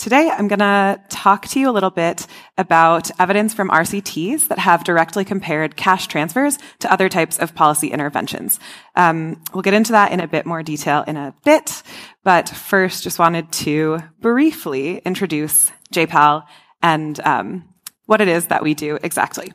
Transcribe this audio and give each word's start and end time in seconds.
today 0.00 0.30
I'm 0.30 0.48
going 0.48 0.60
to 0.60 0.98
talk 1.10 1.46
to 1.48 1.60
you 1.60 1.68
a 1.68 1.72
little 1.72 1.90
bit 1.90 2.26
about 2.56 3.10
evidence 3.20 3.52
from 3.52 3.68
RCTs 3.68 4.48
that 4.48 4.58
have 4.58 4.82
directly 4.82 5.26
compared 5.26 5.76
cash 5.76 6.06
transfers 6.06 6.58
to 6.78 6.90
other 6.90 7.10
types 7.10 7.38
of 7.38 7.54
policy 7.54 7.88
interventions. 7.88 8.58
Um, 8.96 9.42
we'll 9.52 9.62
get 9.62 9.74
into 9.74 9.92
that 9.92 10.10
in 10.10 10.20
a 10.20 10.26
bit 10.26 10.46
more 10.46 10.62
detail 10.62 11.04
in 11.06 11.18
a 11.18 11.34
bit, 11.44 11.82
but 12.24 12.48
first 12.48 13.02
just 13.02 13.18
wanted 13.18 13.52
to 13.52 13.98
briefly 14.20 15.02
introduce 15.04 15.70
JPAL 15.92 16.44
and 16.82 17.20
um, 17.20 17.68
what 18.06 18.22
it 18.22 18.28
is 18.28 18.46
that 18.46 18.62
we 18.62 18.72
do 18.72 18.98
exactly. 19.02 19.52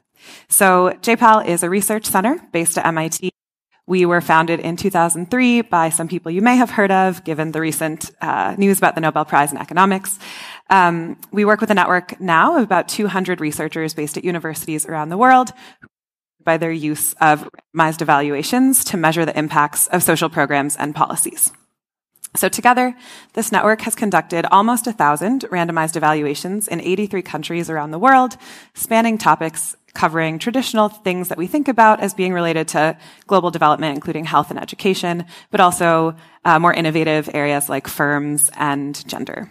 So 0.48 0.96
JPAL 1.02 1.48
is 1.48 1.64
a 1.64 1.70
research 1.72 2.06
center 2.06 2.40
based 2.52 2.78
at 2.78 2.86
MIT 2.86 3.32
we 3.88 4.06
were 4.06 4.22
founded 4.22 4.60
in 4.60 4.78
2003 4.78 5.62
by 5.62 5.90
some 5.90 6.08
people 6.08 6.32
you 6.32 6.42
may 6.42 6.56
have 6.56 6.72
heard 6.72 6.92
of, 6.92 7.24
given 7.24 7.52
the 7.52 7.62
recent 7.62 8.12
uh, 8.22 8.56
news 8.58 8.80
about 8.80 8.96
the 8.96 9.02
Nobel 9.02 9.26
Prize 9.26 9.52
in 9.52 9.58
Economics. 9.58 10.18
Um, 10.70 11.20
we 11.32 11.46
work 11.46 11.62
with 11.62 11.70
a 11.70 11.76
network 11.76 12.20
now 12.20 12.58
of 12.58 12.64
about 12.64 12.88
200 12.88 13.40
researchers 13.40 13.94
based 13.94 14.18
at 14.18 14.24
universities 14.24 14.86
around 14.86 15.10
the 15.10 15.18
world 15.18 15.52
by 16.44 16.58
their 16.58 16.72
use 16.72 17.14
of 17.22 17.48
randomized 17.76 18.02
evaluations 18.02 18.84
to 18.86 18.98
measure 18.98 19.26
the 19.26 19.38
impacts 19.38 19.88
of 19.88 20.04
social 20.04 20.30
programs 20.30 20.76
and 20.76 20.96
policies. 20.96 21.52
So 22.36 22.50
together, 22.50 22.96
this 23.34 23.52
network 23.52 23.82
has 23.82 23.96
conducted 23.96 24.46
almost 24.52 24.88
a 24.88 24.94
thousand 24.94 25.42
randomized 25.52 25.96
evaluations 25.96 26.68
in 26.68 26.82
83 26.82 27.22
countries 27.22 27.70
around 27.70 27.92
the 27.92 28.00
world, 28.00 28.36
spanning 28.74 29.18
topics 29.18 29.76
covering 29.96 30.38
traditional 30.38 30.90
things 30.90 31.30
that 31.30 31.38
we 31.38 31.48
think 31.48 31.68
about 31.68 32.02
as 32.02 32.14
being 32.14 32.34
related 32.34 32.68
to 32.70 32.98
global 33.26 33.50
development, 33.50 33.96
including 33.96 34.26
health 34.26 34.52
and 34.52 34.60
education, 34.60 35.26
but 35.50 35.60
also 35.60 36.16
uh, 36.44 36.60
more 36.60 36.74
innovative 36.74 37.30
areas 37.34 37.70
like 37.70 37.88
firms 37.88 38.52
and 38.56 39.08
gender. 39.08 39.50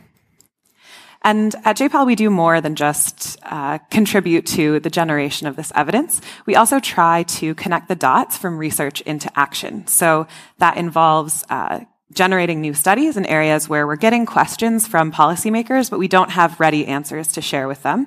And 1.23 1.55
at 1.65 1.79
JPAL, 1.79 2.05
we 2.07 2.16
do 2.16 2.29
more 2.29 2.61
than 2.61 2.77
just 2.77 3.38
uh, 3.45 3.79
contribute 3.91 4.45
to 4.49 4.79
the 4.80 4.91
generation 4.91 5.46
of 5.46 5.57
this 5.57 5.73
evidence. 5.74 6.21
We 6.45 6.55
also 6.55 6.80
try 6.80 7.23
to 7.23 7.55
connect 7.55 7.88
the 7.88 7.95
dots 7.95 8.37
from 8.37 8.59
research 8.59 9.01
into 9.01 9.30
action. 9.35 9.87
So 9.87 10.27
that 10.59 10.77
involves 10.77 11.43
uh, 11.49 11.80
generating 12.13 12.61
new 12.61 12.74
studies 12.74 13.16
in 13.16 13.24
areas 13.24 13.71
where 13.71 13.87
we're 13.87 13.96
getting 13.96 14.27
questions 14.27 14.87
from 14.87 15.11
policymakers, 15.11 15.88
but 15.88 15.99
we 15.99 16.09
don't 16.09 16.30
have 16.30 16.61
ready 16.61 16.87
answers 16.87 17.29
to 17.33 17.40
share 17.40 17.66
with 17.68 17.83
them 17.83 18.07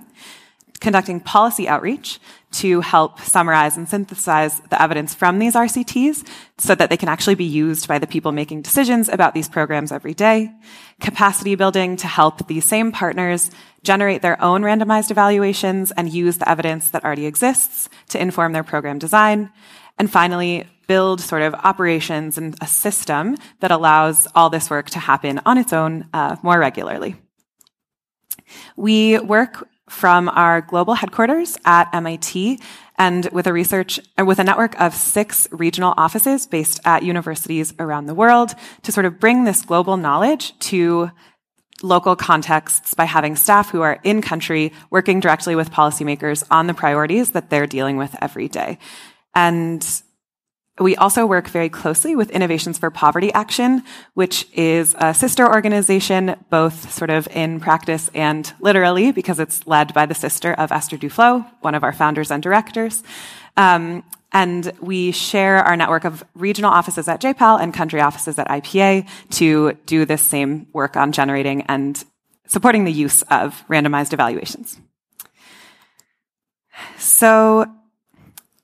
conducting 0.79 1.19
policy 1.19 1.67
outreach 1.67 2.19
to 2.49 2.81
help 2.81 3.19
summarize 3.19 3.75
and 3.75 3.89
synthesize 3.89 4.59
the 4.69 4.81
evidence 4.81 5.13
from 5.13 5.37
these 5.37 5.53
RCTs 5.53 6.25
so 6.57 6.75
that 6.75 6.89
they 6.89 6.97
can 6.97 7.09
actually 7.09 7.35
be 7.35 7.43
used 7.43 7.87
by 7.87 7.99
the 7.99 8.07
people 8.07 8.31
making 8.31 8.61
decisions 8.61 9.09
about 9.09 9.33
these 9.33 9.49
programs 9.49 9.91
every 9.91 10.13
day. 10.13 10.51
Capacity 11.01 11.55
building 11.55 11.97
to 11.97 12.07
help 12.07 12.47
these 12.47 12.65
same 12.65 12.91
partners 12.91 13.51
generate 13.83 14.21
their 14.21 14.41
own 14.41 14.61
randomized 14.61 15.11
evaluations 15.11 15.91
and 15.91 16.11
use 16.11 16.37
the 16.37 16.49
evidence 16.49 16.89
that 16.91 17.03
already 17.03 17.25
exists 17.25 17.89
to 18.09 18.21
inform 18.21 18.53
their 18.53 18.63
program 18.63 18.97
design. 18.97 19.51
And 19.97 20.09
finally, 20.09 20.67
build 20.87 21.19
sort 21.19 21.41
of 21.41 21.53
operations 21.53 22.37
and 22.37 22.55
a 22.61 22.67
system 22.67 23.35
that 23.59 23.71
allows 23.71 24.25
all 24.35 24.49
this 24.49 24.69
work 24.69 24.89
to 24.91 24.99
happen 24.99 25.41
on 25.45 25.57
its 25.57 25.73
own 25.73 26.07
uh, 26.13 26.37
more 26.41 26.57
regularly. 26.57 27.15
We 28.77 29.19
work 29.19 29.67
from 29.89 30.29
our 30.29 30.61
global 30.61 30.93
headquarters 30.93 31.57
at 31.65 31.93
MIT 31.93 32.59
and 32.97 33.29
with 33.31 33.47
a 33.47 33.53
research 33.53 33.99
with 34.17 34.39
a 34.39 34.43
network 34.43 34.79
of 34.81 34.93
six 34.93 35.47
regional 35.51 35.93
offices 35.97 36.47
based 36.47 36.79
at 36.85 37.03
universities 37.03 37.73
around 37.79 38.07
the 38.07 38.15
world 38.15 38.53
to 38.83 38.91
sort 38.91 39.05
of 39.05 39.19
bring 39.19 39.43
this 39.43 39.61
global 39.61 39.97
knowledge 39.97 40.57
to 40.59 41.11
local 41.83 42.15
contexts 42.15 42.93
by 42.93 43.05
having 43.05 43.35
staff 43.35 43.69
who 43.69 43.81
are 43.81 43.99
in 44.03 44.21
country 44.21 44.73
working 44.89 45.19
directly 45.19 45.55
with 45.55 45.71
policymakers 45.71 46.43
on 46.49 46.67
the 46.67 46.73
priorities 46.73 47.31
that 47.31 47.49
they're 47.49 47.67
dealing 47.67 47.97
with 47.97 48.15
every 48.21 48.47
day. 48.47 48.79
And 49.35 49.85
we 50.79 50.95
also 50.95 51.25
work 51.25 51.47
very 51.47 51.69
closely 51.69 52.15
with 52.15 52.29
Innovations 52.29 52.77
for 52.77 52.91
Poverty 52.91 53.33
Action, 53.33 53.83
which 54.13 54.47
is 54.53 54.95
a 54.99 55.13
sister 55.13 55.47
organization, 55.47 56.35
both 56.49 56.91
sort 56.93 57.09
of 57.09 57.27
in 57.29 57.59
practice 57.59 58.09
and 58.13 58.53
literally, 58.59 59.11
because 59.11 59.39
it's 59.39 59.65
led 59.65 59.93
by 59.93 60.05
the 60.05 60.13
sister 60.13 60.53
of 60.53 60.71
Esther 60.71 60.97
Duflo, 60.97 61.45
one 61.61 61.73
of 61.73 61.83
our 61.83 61.93
founders 61.93 62.29
and 62.29 62.43
directors. 62.43 63.03
Um, 63.55 64.03
and 64.31 64.71
we 64.79 65.11
share 65.11 65.57
our 65.63 65.75
network 65.75 66.03
of 66.03 66.23
regional 66.35 66.69
offices 66.69 67.07
at 67.07 67.21
JPAL 67.21 67.61
and 67.61 67.73
country 67.73 68.01
offices 68.01 68.37
at 68.37 68.47
IPA 68.47 69.07
to 69.31 69.73
do 69.85 70.05
this 70.05 70.21
same 70.21 70.67
work 70.73 70.95
on 70.95 71.11
generating 71.11 71.63
and 71.63 72.03
supporting 72.45 72.83
the 72.83 72.91
use 72.91 73.23
of 73.23 73.63
randomized 73.67 74.13
evaluations. 74.13 74.79
So 76.97 77.65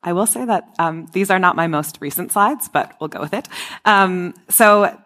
I 0.04 0.14
will 0.14 0.26
say 0.26 0.46
that 0.46 0.68
um, 0.80 1.08
these 1.14 1.32
are 1.32 1.40
not 1.40 1.56
my 1.56 1.68
most 1.68 1.98
recent 2.02 2.32
slides, 2.32 2.70
but 2.70 2.94
we'll 3.00 3.08
go 3.08 3.22
with 3.22 3.34
it. 3.34 3.48
Um, 3.86 4.34
so 4.50 4.98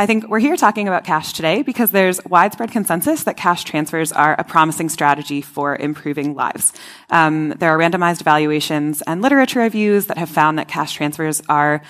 I 0.00 0.06
think 0.06 0.28
we're 0.28 0.38
here 0.38 0.56
talking 0.56 0.88
about 0.88 1.04
cash 1.04 1.34
today 1.34 1.62
because 1.62 1.90
there's 1.90 2.24
widespread 2.24 2.70
consensus 2.70 3.24
that 3.24 3.36
cash 3.36 3.64
transfers 3.64 4.12
are 4.12 4.34
a 4.38 4.44
promising 4.44 4.88
strategy 4.88 5.42
for 5.42 5.76
improving 5.76 6.34
lives. 6.34 6.72
Um, 7.10 7.50
there 7.50 7.70
are 7.70 7.78
randomized 7.78 8.22
evaluations 8.22 9.02
and 9.02 9.20
literature 9.20 9.60
reviews 9.60 10.06
that 10.06 10.16
have 10.16 10.30
found 10.30 10.58
that 10.58 10.68
cash 10.68 10.94
transfers 10.94 11.42
are 11.48 11.82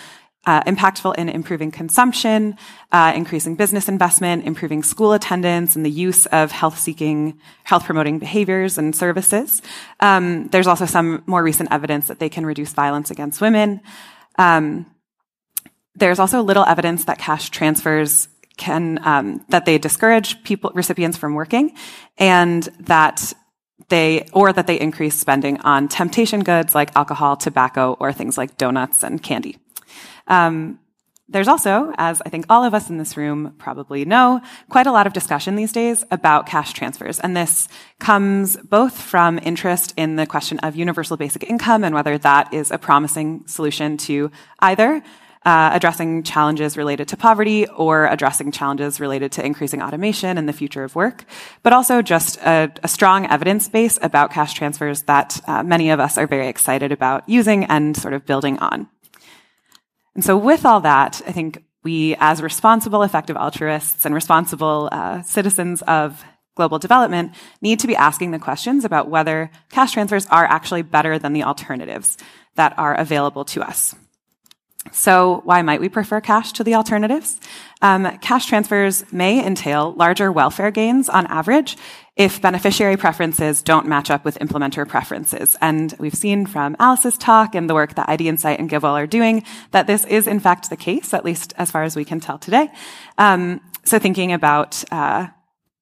uh, 0.46 0.62
impactful 0.62 1.14
in 1.16 1.28
improving 1.28 1.70
consumption, 1.70 2.56
uh, 2.92 3.12
increasing 3.14 3.56
business 3.56 3.88
investment, 3.88 4.46
improving 4.46 4.82
school 4.82 5.12
attendance, 5.12 5.76
and 5.76 5.84
the 5.84 5.90
use 5.90 6.26
of 6.26 6.50
health-seeking, 6.50 7.38
health-promoting 7.64 8.18
behaviors 8.18 8.78
and 8.78 8.96
services. 8.96 9.60
Um, 10.00 10.48
there's 10.48 10.66
also 10.66 10.86
some 10.86 11.22
more 11.26 11.42
recent 11.42 11.70
evidence 11.70 12.08
that 12.08 12.18
they 12.18 12.28
can 12.28 12.46
reduce 12.46 12.72
violence 12.72 13.10
against 13.10 13.40
women. 13.40 13.80
Um, 14.38 14.86
there's 15.94 16.18
also 16.18 16.42
little 16.42 16.64
evidence 16.64 17.04
that 17.04 17.18
cash 17.18 17.50
transfers 17.50 18.28
can 18.56 18.98
um, 19.06 19.44
that 19.48 19.64
they 19.64 19.78
discourage 19.78 20.42
people 20.44 20.70
recipients 20.74 21.16
from 21.18 21.34
working, 21.34 21.76
and 22.18 22.62
that 22.80 23.32
they 23.88 24.26
or 24.32 24.52
that 24.52 24.66
they 24.66 24.80
increase 24.80 25.18
spending 25.18 25.60
on 25.60 25.88
temptation 25.88 26.40
goods 26.40 26.74
like 26.74 26.94
alcohol, 26.96 27.36
tobacco, 27.36 27.96
or 28.00 28.12
things 28.12 28.38
like 28.38 28.56
donuts 28.56 29.02
and 29.02 29.22
candy. 29.22 29.58
Um, 30.30 30.78
there's 31.28 31.46
also, 31.46 31.92
as 31.96 32.20
I 32.26 32.28
think 32.28 32.46
all 32.48 32.64
of 32.64 32.74
us 32.74 32.91
in 32.91 32.98
this 32.98 33.16
room 33.16 33.54
probably 33.56 34.04
know, 34.04 34.41
quite 34.68 34.88
a 34.88 34.92
lot 34.92 35.06
of 35.06 35.12
discussion 35.12 35.54
these 35.54 35.70
days 35.70 36.02
about 36.10 36.46
cash 36.46 36.72
transfers. 36.72 37.20
And 37.20 37.36
this 37.36 37.68
comes 38.00 38.56
both 38.56 39.00
from 39.00 39.38
interest 39.38 39.94
in 39.96 40.16
the 40.16 40.26
question 40.26 40.58
of 40.60 40.74
universal 40.74 41.16
basic 41.16 41.44
income 41.44 41.84
and 41.84 41.94
whether 41.94 42.19
that 42.19 42.52
is 42.52 42.72
a 42.72 42.78
promising 42.78 43.46
solution 43.46 43.96
to 43.98 44.32
either 44.58 45.02
uh, 45.46 45.70
addressing 45.72 46.22
challenges 46.22 46.76
related 46.76 47.08
to 47.08 47.16
poverty 47.16 47.66
or 47.69 48.06
addressing 48.06 48.50
challenges 48.50 49.00
related 49.00 49.32
to 49.32 49.46
increasing 49.46 49.80
automation 49.80 50.36
and 50.36 50.48
the 50.48 50.52
future 50.52 50.84
of 50.84 50.94
work, 50.94 51.24
but 51.62 51.72
also 51.72 52.02
just 52.02 52.38
a, 52.38 52.70
a 52.82 52.88
strong 52.88 53.26
evidence 53.26 53.69
base 53.69 53.98
about 54.02 54.32
cash 54.32 54.52
transfers 54.52 55.02
that 55.02 55.40
uh, 55.46 55.62
many 55.62 55.90
of 55.90 56.00
us 56.00 56.19
are 56.19 56.26
very 56.26 56.48
excited 56.48 56.92
about 56.92 57.26
using 57.28 57.64
and 57.66 57.96
sort 57.96 58.14
of 58.14 58.26
building 58.26 58.58
on. 58.58 58.88
And 60.15 60.25
so 60.25 60.37
with 60.37 60.65
all 60.65 60.81
that, 60.81 61.22
I 61.26 61.32
think 61.32 61.62
we, 61.82 62.16
as 62.19 62.43
responsible, 62.43 63.03
effective 63.03 63.37
altruists 63.37 64.04
and 64.04 64.15
responsible 64.15 64.88
uh, 64.93 65.22
citizens 65.22 65.82
of 65.82 66.22
global 66.56 66.78
development, 66.78 67.34
need 67.62 67.81
to 67.81 67.87
be 67.87 67.97
asking 67.97 68.32
the 68.32 68.38
questions 68.38 68.84
about 68.84 69.09
whether 69.09 69.50
cash 69.70 69.93
transfers 69.93 70.26
are 70.26 70.44
actually 70.44 70.82
better 70.82 71.19
than 71.19 71.32
the 71.32 71.44
alternatives 71.44 72.19
that 72.56 72.78
are 72.78 72.94
available 72.94 73.44
to 73.47 73.62
us. 73.62 73.94
So 74.93 75.43
why 75.44 75.62
might 75.62 75.81
we 75.81 75.88
prefer 75.88 76.20
cash 76.20 76.53
to 76.53 76.65
the 76.65 76.75
alternatives? 76.75 77.38
Um, 77.82 78.19
cash 78.19 78.47
transfers 78.47 79.04
may 79.12 79.44
entail 79.44 79.93
larger 79.93 80.32
welfare 80.32 80.70
gains 80.70 81.09
on 81.09 81.26
average 81.26 81.76
if 82.20 82.42
beneficiary 82.42 82.99
preferences 82.99 83.62
don't 83.62 83.87
match 83.87 84.11
up 84.11 84.26
with 84.26 84.38
implementer 84.40 84.87
preferences. 84.87 85.56
And 85.62 85.94
we've 85.99 86.14
seen 86.14 86.44
from 86.44 86.76
Alice's 86.78 87.17
talk 87.17 87.55
and 87.55 87.69
the 87.69 87.72
work 87.72 87.94
that 87.94 88.08
IDinsight 88.08 88.58
and 88.58 88.69
GiveWell 88.69 88.93
are 88.93 89.06
doing 89.06 89.43
that 89.70 89.87
this 89.87 90.05
is 90.05 90.26
in 90.26 90.38
fact 90.38 90.69
the 90.69 90.76
case, 90.76 91.14
at 91.14 91.25
least 91.25 91.55
as 91.56 91.70
far 91.70 91.82
as 91.82 91.96
we 91.96 92.05
can 92.05 92.20
tell 92.20 92.37
today. 92.37 92.70
Um, 93.17 93.62
so 93.84 93.99
thinking 93.99 94.34
about 94.34 94.84
uh, 94.93 95.28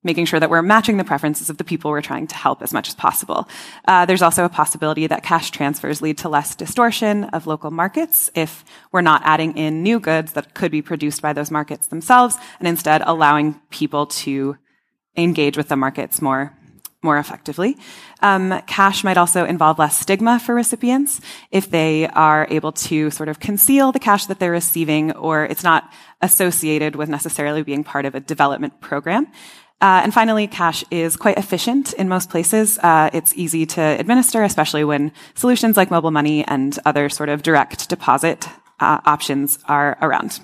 making 0.05 0.27
sure 0.27 0.39
that 0.39 0.49
we're 0.49 0.63
matching 0.63 0.97
the 0.97 1.03
preferences 1.03 1.51
of 1.51 1.57
the 1.57 1.65
people 1.65 1.91
we're 1.91 2.01
trying 2.01 2.29
to 2.29 2.37
help 2.37 2.63
as 2.63 2.73
much 2.73 2.87
as 2.87 2.95
possible. 2.95 3.49
Uh, 3.89 4.07
there's 4.07 4.23
also 4.23 4.45
a 4.45 4.49
possibility 4.49 5.09
that 5.09 5.25
cash 5.25 5.51
transfers 5.51 6.01
lead 6.01 6.19
to 6.19 6.29
less 6.29 6.55
distortion 6.55 7.25
of 7.25 7.49
local 7.49 7.73
markets 7.73 8.31
if 8.37 8.65
we're 8.93 9.01
not 9.01 9.23
adding 9.25 9.59
in 9.59 9.83
new 9.83 9.99
goods 9.99 10.35
that 10.35 10.55
could 10.55 10.71
be 10.71 10.83
produced 10.83 11.21
by 11.21 11.33
those 11.33 11.51
markets 11.51 11.89
themselves, 11.89 12.37
and 12.61 12.69
instead 12.69 13.03
allowing 13.05 13.61
people 13.71 14.07
to 14.07 14.57
engage 15.19 15.57
with 15.57 15.69
the 15.69 15.77
markets 15.77 16.23
more 16.23 16.55
more 17.01 17.19
effectively. 17.19 17.77
Um, 18.23 18.61
cash 18.67 19.05
might 19.05 19.17
also 19.17 19.45
involve 19.45 19.79
less 19.79 19.97
stigma 19.97 20.41
for 20.41 20.55
recipients 20.55 21.21
if 21.53 21.71
they 21.71 22.09
are 22.09 22.47
able 22.51 22.73
to 22.73 23.11
sort 23.11 23.29
of 23.29 23.39
conceal 23.39 23.93
the 23.93 24.01
cash 24.01 24.27
that 24.27 24.41
they're 24.41 24.51
receiving 24.51 25.13
or 25.13 25.45
it's 25.45 25.63
not 25.63 25.93
associated 26.23 26.97
with 26.97 27.09
necessarily 27.09 27.63
being 27.63 27.85
part 27.85 28.05
of 28.05 28.17
a 28.17 28.21
development 28.21 28.81
program. 28.81 29.29
Uh, 29.81 30.01
and 30.03 30.13
finally, 30.13 30.49
cash 30.49 30.83
is 30.91 31.17
quite 31.17 31.39
efficient 31.39 31.93
in 31.93 32.09
most 32.09 32.31
places. 32.31 32.79
Uh, 32.79 33.11
it's 33.13 33.33
easy 33.37 33.65
to 33.65 33.81
administer, 33.81 34.43
especially 34.43 34.83
when 34.83 35.13
solutions 35.35 35.77
like 35.77 35.93
mobile 35.93 36.11
money 36.11 36.45
and 36.45 36.81
other 36.85 37.09
sort 37.09 37.29
of 37.29 37.45
direct 37.45 37.89
deposit 37.89 38.49
uh, 38.81 38.99
options 39.05 39.61
are 39.67 39.97
around. 40.03 40.41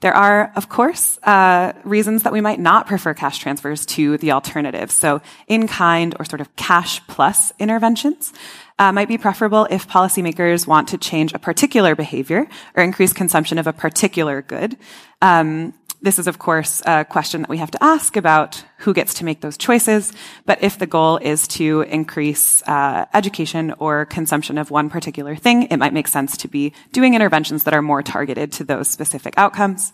There 0.00 0.14
are, 0.14 0.50
of 0.56 0.70
course, 0.70 1.18
uh, 1.24 1.74
reasons 1.84 2.22
that 2.22 2.32
we 2.32 2.40
might 2.40 2.58
not 2.58 2.86
prefer 2.86 3.12
cash 3.12 3.38
transfers 3.38 3.84
to 3.86 4.16
the 4.18 4.32
alternative. 4.32 4.90
So, 4.90 5.20
in 5.46 5.68
kind 5.68 6.14
or 6.18 6.24
sort 6.24 6.40
of 6.40 6.54
cash 6.56 7.06
plus 7.06 7.52
interventions 7.58 8.32
uh, 8.78 8.92
might 8.92 9.08
be 9.08 9.18
preferable 9.18 9.66
if 9.70 9.86
policymakers 9.86 10.66
want 10.66 10.88
to 10.88 10.98
change 10.98 11.34
a 11.34 11.38
particular 11.38 11.94
behavior 11.94 12.48
or 12.74 12.82
increase 12.82 13.12
consumption 13.12 13.58
of 13.58 13.66
a 13.66 13.74
particular 13.74 14.40
good. 14.40 14.78
Um, 15.20 15.74
this 16.02 16.18
is, 16.18 16.26
of 16.26 16.38
course, 16.38 16.82
a 16.86 17.04
question 17.04 17.42
that 17.42 17.50
we 17.50 17.58
have 17.58 17.70
to 17.72 17.82
ask 17.82 18.16
about 18.16 18.64
who 18.78 18.94
gets 18.94 19.14
to 19.14 19.24
make 19.24 19.40
those 19.40 19.58
choices. 19.58 20.12
But 20.46 20.62
if 20.62 20.78
the 20.78 20.86
goal 20.86 21.18
is 21.18 21.46
to 21.48 21.82
increase 21.82 22.62
uh, 22.62 23.04
education 23.12 23.74
or 23.78 24.06
consumption 24.06 24.56
of 24.56 24.70
one 24.70 24.88
particular 24.88 25.36
thing, 25.36 25.64
it 25.64 25.76
might 25.76 25.92
make 25.92 26.08
sense 26.08 26.36
to 26.38 26.48
be 26.48 26.72
doing 26.92 27.14
interventions 27.14 27.64
that 27.64 27.74
are 27.74 27.82
more 27.82 28.02
targeted 28.02 28.52
to 28.52 28.64
those 28.64 28.88
specific 28.88 29.34
outcomes. 29.36 29.92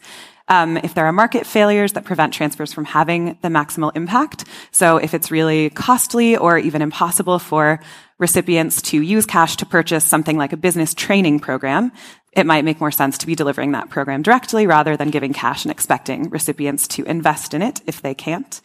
Um, 0.48 0.76
if 0.76 0.94
there 0.94 1.06
are 1.06 1.12
market 1.12 1.44
failures 1.44 1.94
that 1.94 2.04
prevent 2.04 2.32
transfers 2.32 2.72
from 2.72 2.84
having 2.84 3.36
the 3.42 3.48
maximal 3.48 3.90
impact, 3.96 4.44
so 4.70 4.96
if 4.96 5.12
it's 5.12 5.32
really 5.32 5.70
costly 5.70 6.36
or 6.36 6.56
even 6.56 6.82
impossible 6.82 7.40
for 7.40 7.80
recipients 8.18 8.80
to 8.82 9.00
use 9.00 9.26
cash 9.26 9.56
to 9.56 9.66
purchase 9.66 10.04
something 10.04 10.38
like 10.38 10.52
a 10.52 10.56
business 10.56 10.94
training 10.94 11.40
program, 11.40 11.92
it 12.32 12.46
might 12.46 12.64
make 12.64 12.80
more 12.80 12.90
sense 12.90 13.18
to 13.18 13.26
be 13.26 13.34
delivering 13.34 13.72
that 13.72 13.90
program 13.90 14.22
directly 14.22 14.66
rather 14.66 14.96
than 14.96 15.10
giving 15.10 15.32
cash 15.32 15.64
and 15.64 15.72
expecting 15.72 16.30
recipients 16.30 16.86
to 16.88 17.04
invest 17.04 17.54
in 17.54 17.62
it 17.62 17.80
if 17.86 18.02
they 18.02 18.14
can't. 18.14 18.60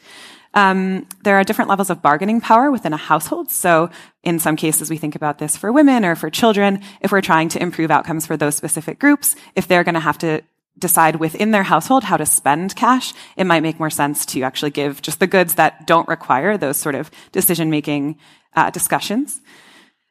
Um, 0.54 1.08
there 1.24 1.38
are 1.38 1.44
different 1.46 1.70
levels 1.70 1.90
of 1.90 2.02
bargaining 2.02 2.42
power 2.42 2.72
within 2.72 2.92
a 2.92 2.98
household. 2.98 3.50
So 3.50 3.90
in 4.24 4.40
some 4.40 4.58
cases, 4.58 4.90
we 4.90 4.98
think 4.98 5.16
about 5.16 5.38
this 5.38 5.56
for 5.56 5.72
women 5.72 6.04
or 6.04 6.16
for 6.16 6.30
children. 6.30 6.82
If 7.00 7.12
we're 7.12 7.22
trying 7.22 7.50
to 7.50 7.62
improve 7.62 7.92
outcomes 7.92 8.26
for 8.26 8.36
those 8.36 8.56
specific 8.56 9.00
groups, 9.00 9.36
if 9.56 9.68
they're 9.68 9.86
going 9.86 9.96
to 9.96 10.02
have 10.02 10.18
to 10.20 10.42
decide 10.78 11.18
within 11.18 11.52
their 11.52 11.64
household 11.64 12.04
how 12.04 12.18
to 12.18 12.26
spend 12.26 12.76
cash, 12.76 13.14
it 13.38 13.46
might 13.46 13.64
make 13.64 13.80
more 13.80 13.90
sense 13.90 14.26
to 14.26 14.42
actually 14.42 14.72
give 14.72 15.02
just 15.02 15.20
the 15.20 15.28
goods 15.28 15.56
that 15.56 15.86
don't 15.88 16.08
require 16.08 16.58
those 16.58 16.78
sort 16.78 16.96
of 16.96 17.12
decision 17.32 17.70
making 17.70 18.18
uh, 18.56 18.70
discussions. 18.70 19.42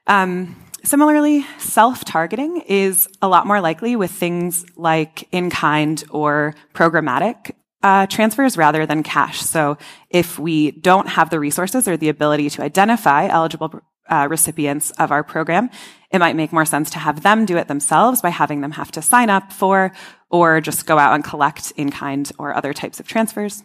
Um, 0.06 0.56
Similarly, 0.82 1.44
self-targeting 1.58 2.62
is 2.66 3.06
a 3.20 3.28
lot 3.28 3.46
more 3.46 3.60
likely 3.60 3.96
with 3.96 4.10
things 4.10 4.64
like 4.76 5.28
in-kind 5.31 6.04
or 6.10 6.54
programmatic 6.72 7.52
uh, 7.82 8.06
transfers 8.06 8.56
rather 8.56 8.87
than 8.87 9.02
cash. 9.02 9.40
So 9.40 9.76
if 10.08 10.38
we 10.38 10.70
don't 10.70 11.08
have 11.08 11.28
the 11.28 11.38
resources 11.38 11.87
or 11.87 11.96
the 11.96 12.08
ability 12.08 12.48
to 12.50 12.62
identify 12.62 13.26
eligible 13.26 13.81
uh, 14.08 14.26
recipients 14.31 14.90
of 14.92 15.12
our 15.12 15.22
program, 15.22 15.69
it 16.10 16.19
might 16.19 16.34
make 16.34 16.52
more 16.52 16.64
sense 16.64 16.90
to 16.90 16.98
have 16.98 17.22
them 17.22 17.44
do 17.44 17.58
it 17.58 17.69
themselves 17.69 18.22
by 18.22 18.31
having 18.31 18.62
them 18.62 18.72
have 18.72 18.90
to 18.92 19.02
sign 19.02 19.31
up 19.31 19.52
for 19.52 19.92
or 20.31 20.60
just 20.62 20.87
go 20.87 20.98
out 20.98 21.14
and 21.14 21.25
collect 21.25 21.72
in 21.76 21.90
kind 21.90 22.32
or 22.38 22.54
other 22.54 22.72
types 22.72 23.00
of 23.00 23.06
transfers. 23.06 23.62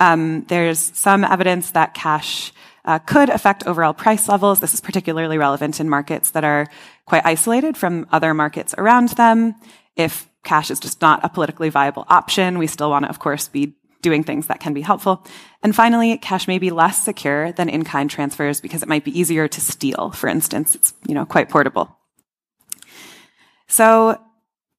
Um, 0.00 0.44
there's 0.48 0.78
some 0.78 1.24
evidence 1.24 1.70
that 1.70 1.94
cash 1.94 2.52
uh, 2.88 2.98
could 2.98 3.28
affect 3.28 3.66
overall 3.66 3.92
price 3.92 4.28
levels. 4.28 4.60
This 4.60 4.72
is 4.72 4.80
particularly 4.80 5.36
relevant 5.36 5.78
in 5.78 5.90
markets 5.90 6.30
that 6.30 6.42
are 6.42 6.66
quite 7.04 7.26
isolated 7.26 7.76
from 7.76 8.06
other 8.10 8.32
markets 8.32 8.74
around 8.78 9.10
them. 9.10 9.54
If 9.94 10.26
cash 10.42 10.70
is 10.70 10.80
just 10.80 11.02
not 11.02 11.22
a 11.22 11.28
politically 11.28 11.68
viable 11.68 12.06
option, 12.08 12.58
we 12.58 12.66
still 12.66 12.88
want 12.88 13.04
to, 13.04 13.10
of 13.10 13.18
course, 13.18 13.46
be 13.46 13.74
doing 14.00 14.24
things 14.24 14.46
that 14.46 14.60
can 14.60 14.72
be 14.72 14.80
helpful. 14.80 15.22
And 15.62 15.76
finally, 15.76 16.16
cash 16.16 16.48
may 16.48 16.58
be 16.58 16.70
less 16.70 17.04
secure 17.04 17.52
than 17.52 17.68
in-kind 17.68 18.08
transfers 18.08 18.62
because 18.62 18.82
it 18.82 18.88
might 18.88 19.04
be 19.04 19.18
easier 19.18 19.48
to 19.48 19.60
steal. 19.60 20.10
For 20.12 20.28
instance, 20.28 20.74
it's, 20.74 20.94
you 21.06 21.14
know, 21.14 21.26
quite 21.26 21.50
portable. 21.50 21.94
So 23.66 24.18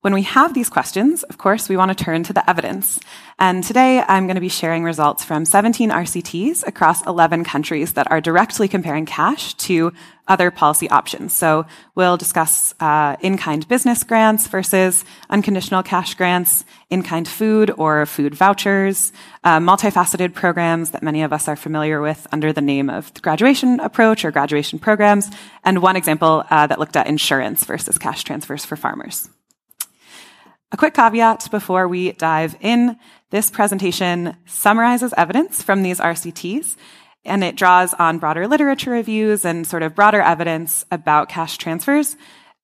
when 0.01 0.13
we 0.13 0.21
have 0.21 0.53
these 0.53 0.69
questions, 0.69 1.23
of 1.23 1.37
course, 1.37 1.67
we 1.67 1.75
want 1.75 1.95
to 1.95 2.03
turn 2.03 2.23
to 2.23 2.31
the 2.31 2.49
evidence. 2.49 2.99
And 3.37 3.61
today 3.63 4.01
I'm 4.07 4.27
going 4.27 4.35
to 4.35 4.41
be 4.41 4.47
sharing 4.47 4.83
results 4.83 5.25
from 5.25 5.43
17 5.43 5.89
RCTs 5.89 6.65
across 6.65 7.05
11 7.05 7.43
countries 7.43 7.93
that 7.93 8.09
are 8.09 8.21
directly 8.21 8.69
comparing 8.69 9.05
cash 9.05 9.55
to 9.55 9.91
other 10.25 10.51
policy 10.51 10.89
options. 10.89 11.33
So 11.33 11.65
we'll 11.95 12.15
discuss 12.15 12.73
uh, 12.79 13.17
in-kind 13.19 13.67
business 13.67 14.03
grants 14.05 14.47
versus 14.47 15.03
unconditional 15.29 15.83
cash 15.83 16.13
grants, 16.13 16.63
in-kind 16.89 17.27
food 17.27 17.69
or 17.77 18.05
food 18.05 18.35
vouchers, 18.35 19.11
uh, 19.43 19.59
multifaceted 19.59 20.33
programs 20.33 20.91
that 20.91 21.03
many 21.03 21.23
of 21.23 21.33
us 21.33 21.49
are 21.49 21.57
familiar 21.57 21.99
with 21.99 22.25
under 22.31 22.53
the 22.53 22.61
name 22.61 22.89
of 22.89 23.13
the 23.15 23.21
graduation 23.21 23.81
approach 23.81 24.23
or 24.23 24.31
graduation 24.31 24.79
programs, 24.79 25.29
and 25.65 25.81
one 25.81 25.97
example 25.97 26.45
uh, 26.49 26.67
that 26.67 26.79
looked 26.79 26.95
at 26.95 27.07
insurance 27.07 27.65
versus 27.65 27.97
cash 27.97 28.23
transfers 28.23 28.63
for 28.63 28.77
farmers. 28.77 29.29
A 30.71 30.77
quick 30.77 30.93
caveat 30.93 31.49
before 31.49 31.87
we 31.87 32.11
dive 32.11 32.55
in. 32.59 32.95
This 33.31 33.49
presentation 33.49 34.37
summarizes 34.45 35.15
evidence 35.17 35.63
from 35.63 35.81
these 35.81 35.99
RCTs, 35.99 36.75
and 37.25 37.43
it 37.43 37.55
draws 37.55 37.95
on 37.95 38.19
broader 38.19 38.47
literature 38.47 38.91
reviews 38.91 39.45
and 39.45 39.65
sort 39.65 39.81
of 39.81 39.95
broader 39.95 40.21
evidence 40.21 40.85
about 40.91 41.27
cash 41.27 41.57
transfers 41.57 42.15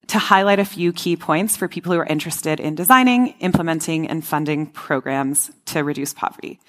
to 0.06 0.20
highlight 0.20 0.60
a 0.60 0.64
few 0.64 0.92
key 0.92 1.16
points 1.16 1.56
for 1.56 1.66
people 1.66 1.92
who 1.92 1.98
are 1.98 2.06
interested 2.06 2.60
in 2.60 2.76
designing, 2.76 3.34
implementing, 3.40 4.06
and 4.06 4.24
funding 4.24 4.66
programs 4.66 5.50
to 5.64 5.82
reduce 5.82 6.14
poverty. 6.14 6.60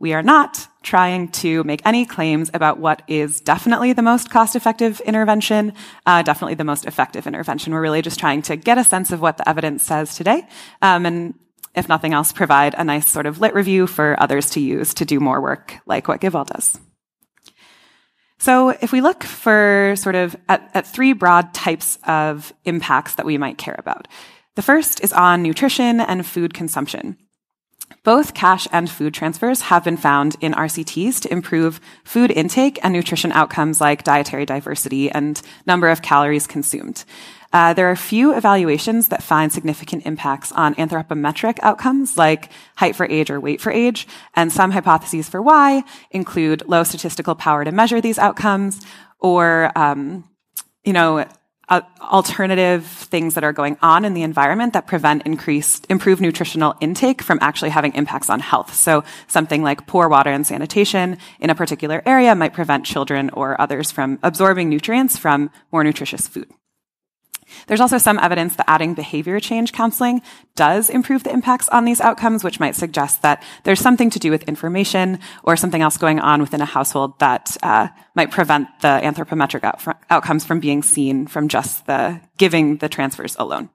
We 0.00 0.14
are 0.14 0.22
not 0.22 0.66
trying 0.82 1.28
to 1.28 1.62
make 1.64 1.82
any 1.84 2.06
claims 2.06 2.50
about 2.54 2.78
what 2.78 3.02
is 3.06 3.42
definitely 3.42 3.92
the 3.92 4.00
most 4.00 4.30
cost 4.30 4.56
effective 4.56 4.98
intervention, 5.00 5.74
uh, 6.06 6.22
definitely 6.22 6.54
the 6.54 6.64
most 6.64 6.86
effective 6.86 7.26
intervention. 7.26 7.74
We're 7.74 7.82
really 7.82 8.00
just 8.00 8.18
trying 8.18 8.40
to 8.42 8.56
get 8.56 8.78
a 8.78 8.84
sense 8.84 9.12
of 9.12 9.20
what 9.20 9.36
the 9.36 9.46
evidence 9.46 9.82
says 9.82 10.16
today. 10.16 10.48
Um, 10.80 11.04
and 11.04 11.34
if 11.74 11.86
nothing 11.86 12.14
else, 12.14 12.32
provide 12.32 12.74
a 12.78 12.82
nice 12.82 13.08
sort 13.08 13.26
of 13.26 13.40
lit 13.40 13.52
review 13.52 13.86
for 13.86 14.16
others 14.18 14.50
to 14.50 14.60
use 14.60 14.94
to 14.94 15.04
do 15.04 15.20
more 15.20 15.40
work 15.40 15.76
like 15.84 16.08
what 16.08 16.22
GiveWell 16.22 16.46
does. 16.46 16.80
So 18.38 18.70
if 18.70 18.90
we 18.90 19.02
look 19.02 19.22
for 19.22 19.94
sort 19.96 20.14
of 20.14 20.34
at, 20.48 20.70
at 20.72 20.86
three 20.86 21.12
broad 21.12 21.52
types 21.52 21.98
of 22.04 22.54
impacts 22.64 23.16
that 23.16 23.26
we 23.26 23.36
might 23.36 23.58
care 23.58 23.76
about. 23.78 24.08
The 24.56 24.62
first 24.62 25.04
is 25.04 25.12
on 25.12 25.42
nutrition 25.42 26.00
and 26.00 26.26
food 26.26 26.54
consumption. 26.54 27.18
Both 28.02 28.34
cash 28.34 28.66
and 28.72 28.88
food 28.88 29.12
transfers 29.12 29.62
have 29.62 29.84
been 29.84 29.96
found 29.96 30.36
in 30.40 30.52
RCTs 30.52 31.20
to 31.20 31.32
improve 31.32 31.80
food 32.04 32.30
intake 32.30 32.78
and 32.82 32.92
nutrition 32.92 33.32
outcomes 33.32 33.80
like 33.80 34.04
dietary 34.04 34.46
diversity 34.46 35.10
and 35.10 35.40
number 35.66 35.88
of 35.88 36.00
calories 36.00 36.46
consumed. 36.46 37.04
Uh, 37.52 37.72
there 37.74 37.90
are 37.90 37.96
few 37.96 38.32
evaluations 38.34 39.08
that 39.08 39.22
find 39.22 39.52
significant 39.52 40.06
impacts 40.06 40.52
on 40.52 40.74
anthropometric 40.76 41.58
outcomes 41.62 42.16
like 42.16 42.48
height 42.76 42.94
for 42.94 43.06
age 43.06 43.28
or 43.28 43.40
weight 43.40 43.60
for 43.60 43.72
age, 43.72 44.06
and 44.34 44.52
some 44.52 44.70
hypotheses 44.70 45.28
for 45.28 45.42
why 45.42 45.82
include 46.12 46.66
low 46.68 46.84
statistical 46.84 47.34
power 47.34 47.64
to 47.64 47.72
measure 47.72 48.00
these 48.00 48.18
outcomes, 48.18 48.80
or 49.18 49.72
um, 49.76 50.24
you 50.84 50.92
know 50.92 51.26
uh, 51.70 51.82
alternative 52.00 52.84
things 52.86 53.34
that 53.34 53.44
are 53.44 53.52
going 53.52 53.78
on 53.80 54.04
in 54.04 54.12
the 54.14 54.22
environment 54.22 54.72
that 54.72 54.86
prevent 54.86 55.22
increased, 55.24 55.86
improved 55.88 56.20
nutritional 56.20 56.74
intake 56.80 57.22
from 57.22 57.38
actually 57.40 57.70
having 57.70 57.94
impacts 57.94 58.28
on 58.28 58.40
health. 58.40 58.74
So 58.74 59.04
something 59.28 59.62
like 59.62 59.86
poor 59.86 60.08
water 60.08 60.30
and 60.30 60.46
sanitation 60.46 61.16
in 61.38 61.48
a 61.48 61.54
particular 61.54 62.02
area 62.04 62.34
might 62.34 62.52
prevent 62.52 62.84
children 62.84 63.30
or 63.30 63.60
others 63.60 63.90
from 63.90 64.18
absorbing 64.22 64.68
nutrients 64.68 65.16
from 65.16 65.50
more 65.72 65.84
nutritious 65.84 66.28
food. 66.28 66.48
There's 67.66 67.80
also 67.80 67.98
some 67.98 68.18
evidence 68.18 68.56
that 68.56 68.68
adding 68.68 68.94
behavior 68.94 69.40
change 69.40 69.72
counseling 69.72 70.22
does 70.56 70.90
improve 70.90 71.24
the 71.24 71.32
impacts 71.32 71.68
on 71.68 71.84
these 71.84 72.00
outcomes, 72.00 72.44
which 72.44 72.60
might 72.60 72.76
suggest 72.76 73.22
that 73.22 73.42
there's 73.64 73.80
something 73.80 74.10
to 74.10 74.18
do 74.18 74.30
with 74.30 74.42
information 74.44 75.18
or 75.44 75.56
something 75.56 75.82
else 75.82 75.96
going 75.96 76.20
on 76.20 76.40
within 76.40 76.60
a 76.60 76.66
household 76.66 77.18
that 77.18 77.56
uh, 77.62 77.88
might 78.14 78.30
prevent 78.30 78.68
the 78.80 79.00
anthropometric 79.02 79.64
out- 79.64 79.96
outcomes 80.10 80.44
from 80.44 80.60
being 80.60 80.82
seen 80.82 81.26
from 81.26 81.48
just 81.48 81.86
the 81.86 82.20
giving 82.38 82.78
the 82.78 82.88
transfers 82.88 83.36
alone. 83.38 83.70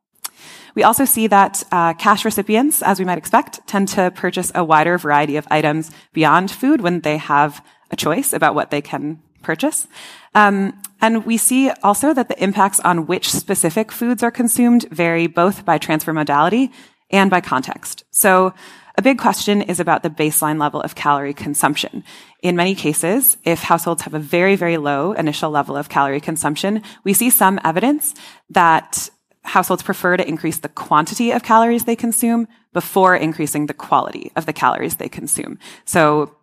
We 0.75 0.83
also 0.83 1.05
see 1.05 1.27
that 1.27 1.63
uh, 1.71 1.93
cash 1.93 2.25
recipients, 2.25 2.81
as 2.81 2.99
we 2.99 3.05
might 3.05 3.17
expect, 3.17 3.65
tend 3.65 3.87
to 3.89 4.11
purchase 4.11 4.51
a 4.53 4.63
wider 4.63 4.97
variety 4.97 5.37
of 5.37 5.47
items 5.49 5.89
beyond 6.11 6.51
food 6.51 6.81
when 6.81 6.99
they 6.99 7.17
have 7.17 7.63
a 7.91 7.95
choice 7.95 8.33
about 8.33 8.55
what 8.55 8.71
they 8.71 8.81
can 8.81 9.21
purchase. 9.45 9.87
Um, 10.33 10.73
and 10.99 11.25
we 11.25 11.37
see 11.37 11.69
also 11.83 12.13
that 12.13 12.27
the 12.29 12.43
impacts 12.43 12.79
on 12.79 13.05
which 13.05 13.31
specific 13.31 13.91
foods 13.91 14.23
are 14.23 14.31
consumed 14.31 14.85
vary 14.91 15.27
both 15.27 15.63
by 15.63 15.77
transfer 15.77 16.13
modality 16.13 16.71
and 17.11 17.29
by 17.29 17.41
context. 17.41 18.03
So 18.11 18.53
a 18.97 19.01
big 19.01 19.19
question 19.19 19.61
is 19.61 19.79
about 19.79 20.03
the 20.03 20.09
baseline 20.09 20.59
level 20.59 20.81
of 20.81 20.95
calorie 20.95 21.33
consumption. 21.33 22.03
In 22.41 22.55
many 22.55 22.75
cases, 22.75 23.37
if 23.43 23.59
households 23.61 24.03
have 24.03 24.13
a 24.13 24.19
very, 24.19 24.55
very 24.55 24.77
low 24.77 25.11
initial 25.13 25.51
level 25.51 25.75
of 25.75 25.89
calorie 25.89 26.21
consumption, 26.21 26.81
we 27.03 27.13
see 27.13 27.29
some 27.29 27.59
evidence 27.63 28.13
that 28.49 29.09
households 29.43 29.83
prefer 29.83 30.17
to 30.17 30.27
increase 30.27 30.59
the 30.59 30.69
quantity 30.69 31.31
of 31.31 31.43
calories 31.43 31.83
they 31.85 31.95
consume 31.95 32.47
before 32.73 33.15
increasing 33.15 33.67
the 33.67 33.73
quality 33.73 34.31
of 34.35 34.45
the 34.45 34.53
calories 34.53 34.95
they 34.95 35.09
consume. 35.09 35.59
So 35.85 36.35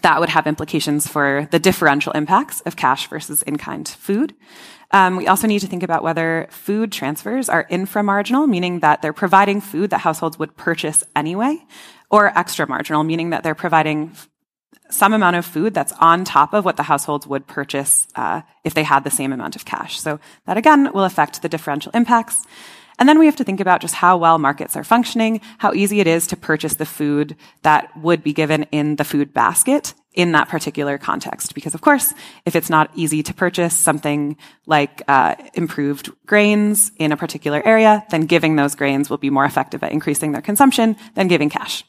that 0.00 0.20
would 0.20 0.30
have 0.30 0.46
implications 0.46 1.06
for 1.06 1.46
the 1.50 1.58
differential 1.58 2.12
impacts 2.12 2.60
of 2.62 2.76
cash 2.76 3.08
versus 3.08 3.42
in-kind 3.42 3.88
food. 3.88 4.34
Um, 4.90 5.16
we 5.16 5.26
also 5.26 5.46
need 5.46 5.60
to 5.60 5.66
think 5.66 5.82
about 5.82 6.02
whether 6.02 6.48
food 6.50 6.92
transfers 6.92 7.48
are 7.48 7.66
inframarginal, 7.68 8.48
meaning 8.48 8.80
that 8.80 9.02
they're 9.02 9.12
providing 9.12 9.60
food 9.60 9.90
that 9.90 9.98
households 9.98 10.38
would 10.38 10.56
purchase 10.56 11.04
anyway, 11.14 11.64
or 12.10 12.36
extra 12.38 12.66
marginal, 12.66 13.04
meaning 13.04 13.30
that 13.30 13.42
they're 13.42 13.54
providing 13.54 14.14
some 14.90 15.14
amount 15.14 15.36
of 15.36 15.46
food 15.46 15.72
that's 15.72 15.92
on 15.94 16.24
top 16.24 16.52
of 16.52 16.64
what 16.64 16.76
the 16.76 16.82
households 16.82 17.26
would 17.26 17.46
purchase 17.46 18.06
uh, 18.14 18.42
if 18.64 18.74
they 18.74 18.82
had 18.82 19.04
the 19.04 19.10
same 19.10 19.32
amount 19.32 19.56
of 19.56 19.64
cash. 19.64 19.98
So 19.98 20.20
that 20.46 20.58
again 20.58 20.92
will 20.92 21.04
affect 21.04 21.40
the 21.40 21.48
differential 21.48 21.90
impacts. 21.94 22.44
And 23.02 23.08
then 23.08 23.18
we 23.18 23.26
have 23.26 23.34
to 23.34 23.42
think 23.42 23.58
about 23.58 23.80
just 23.80 23.96
how 23.96 24.16
well 24.16 24.38
markets 24.38 24.76
are 24.76 24.84
functioning, 24.84 25.40
how 25.58 25.72
easy 25.72 25.98
it 25.98 26.06
is 26.06 26.28
to 26.28 26.36
purchase 26.36 26.74
the 26.74 26.86
food 26.86 27.34
that 27.62 27.90
would 27.96 28.22
be 28.22 28.32
given 28.32 28.62
in 28.70 28.94
the 28.94 29.02
food 29.02 29.34
basket 29.34 29.94
in 30.12 30.30
that 30.30 30.48
particular 30.48 30.98
context. 30.98 31.52
Because 31.52 31.74
of 31.74 31.80
course, 31.80 32.14
if 32.46 32.54
it's 32.54 32.70
not 32.70 32.92
easy 32.94 33.20
to 33.24 33.34
purchase 33.34 33.76
something 33.76 34.36
like 34.66 35.02
uh, 35.08 35.34
improved 35.54 36.12
grains 36.26 36.92
in 36.96 37.10
a 37.10 37.16
particular 37.16 37.60
area, 37.66 38.04
then 38.10 38.26
giving 38.26 38.54
those 38.54 38.76
grains 38.76 39.10
will 39.10 39.18
be 39.18 39.30
more 39.30 39.44
effective 39.44 39.82
at 39.82 39.90
increasing 39.90 40.30
their 40.30 40.40
consumption 40.40 40.94
than 41.16 41.26
giving 41.26 41.50
cash. 41.50 41.82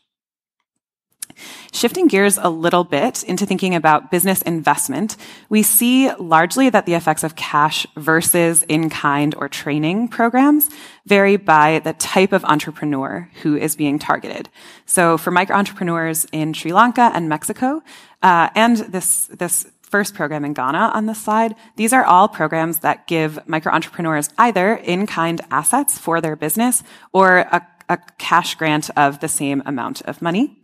Shifting 1.71 2.07
gears 2.07 2.38
a 2.38 2.50
little 2.50 2.83
bit 2.83 3.23
into 3.23 3.45
thinking 3.45 3.75
about 3.75 4.12
business 4.12 4.41
investment, 4.43 5.17
we 5.50 5.63
see 5.63 6.13
largely 6.13 6.69
that 6.69 6.85
the 6.85 6.93
effects 6.93 7.23
of 7.23 7.35
cash 7.35 7.88
versus 7.95 8.63
in-kind 8.63 9.35
or 9.35 9.50
training 9.50 10.07
programs 10.07 10.69
vary 11.05 11.38
by 11.38 11.79
the 11.79 11.93
type 11.93 12.31
of 12.31 12.45
entrepreneur 12.45 13.29
who 13.41 13.55
is 13.57 13.75
being 13.75 14.00
targeted. 14.00 14.50
So 14.85 15.17
for 15.17 15.31
micro 15.31 15.55
entrepreneurs 15.55 16.25
in 16.31 16.53
Sri 16.53 16.71
Lanka 16.71 17.12
and 17.13 17.27
Mexico, 17.29 17.81
uh, 18.21 18.50
and 18.55 18.77
this 18.77 19.27
this 19.27 19.65
first 19.81 20.15
program 20.15 20.43
in 20.43 20.53
Ghana 20.53 20.91
on 20.95 21.05
this 21.05 21.21
slide, 21.21 21.53
these 21.75 21.93
are 21.93 22.03
all 22.03 22.27
programs 22.27 22.79
that 22.79 23.05
give 23.05 23.38
micro 23.47 23.71
entrepreneurs 23.71 24.27
either 24.39 24.73
in-kind 24.73 25.41
assets 25.51 26.00
for 26.00 26.19
their 26.19 26.35
business 26.35 26.81
or 27.12 27.38
a, 27.38 27.62
a 27.89 28.00
cash 28.17 28.55
grant 28.55 28.89
of 28.97 29.19
the 29.19 29.27
same 29.27 29.62
amount 29.67 30.01
of 30.01 30.19
money. 30.19 30.57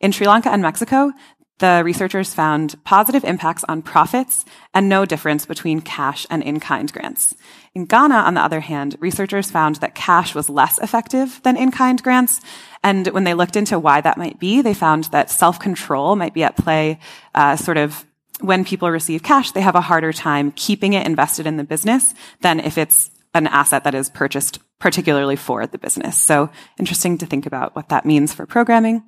In 0.00 0.12
Sri 0.12 0.26
Lanka 0.26 0.50
and 0.50 0.62
Mexico, 0.62 1.12
the 1.58 1.82
researchers 1.84 2.34
found 2.34 2.74
positive 2.84 3.22
impacts 3.22 3.64
on 3.68 3.80
profits 3.80 4.44
and 4.74 4.88
no 4.88 5.04
difference 5.04 5.46
between 5.46 5.80
cash 5.80 6.26
and 6.28 6.42
in-kind 6.42 6.92
grants. 6.92 7.34
In 7.74 7.84
Ghana, 7.84 8.14
on 8.16 8.34
the 8.34 8.40
other 8.40 8.60
hand, 8.60 8.96
researchers 8.98 9.50
found 9.50 9.76
that 9.76 9.94
cash 9.94 10.34
was 10.34 10.50
less 10.50 10.78
effective 10.78 11.40
than 11.44 11.56
in-kind 11.56 12.02
grants. 12.02 12.40
And 12.82 13.06
when 13.08 13.22
they 13.24 13.34
looked 13.34 13.54
into 13.54 13.78
why 13.78 14.00
that 14.00 14.18
might 14.18 14.40
be, 14.40 14.62
they 14.62 14.74
found 14.74 15.04
that 15.04 15.30
self-control 15.30 16.16
might 16.16 16.34
be 16.34 16.42
at 16.42 16.56
play, 16.56 16.98
uh, 17.34 17.54
sort 17.54 17.76
of 17.76 18.04
when 18.40 18.64
people 18.64 18.90
receive 18.90 19.22
cash, 19.22 19.52
they 19.52 19.60
have 19.60 19.76
a 19.76 19.80
harder 19.80 20.12
time 20.12 20.50
keeping 20.56 20.92
it 20.92 21.06
invested 21.06 21.46
in 21.46 21.56
the 21.56 21.64
business 21.64 22.14
than 22.40 22.58
if 22.58 22.76
it's 22.76 23.10
an 23.32 23.46
asset 23.46 23.84
that 23.84 23.94
is 23.94 24.10
purchased 24.10 24.58
particularly 24.80 25.36
for 25.36 25.66
the 25.66 25.78
business. 25.78 26.16
So 26.20 26.50
interesting 26.78 27.16
to 27.18 27.26
think 27.26 27.46
about 27.46 27.76
what 27.76 27.88
that 27.90 28.04
means 28.04 28.34
for 28.34 28.44
programming. 28.44 29.02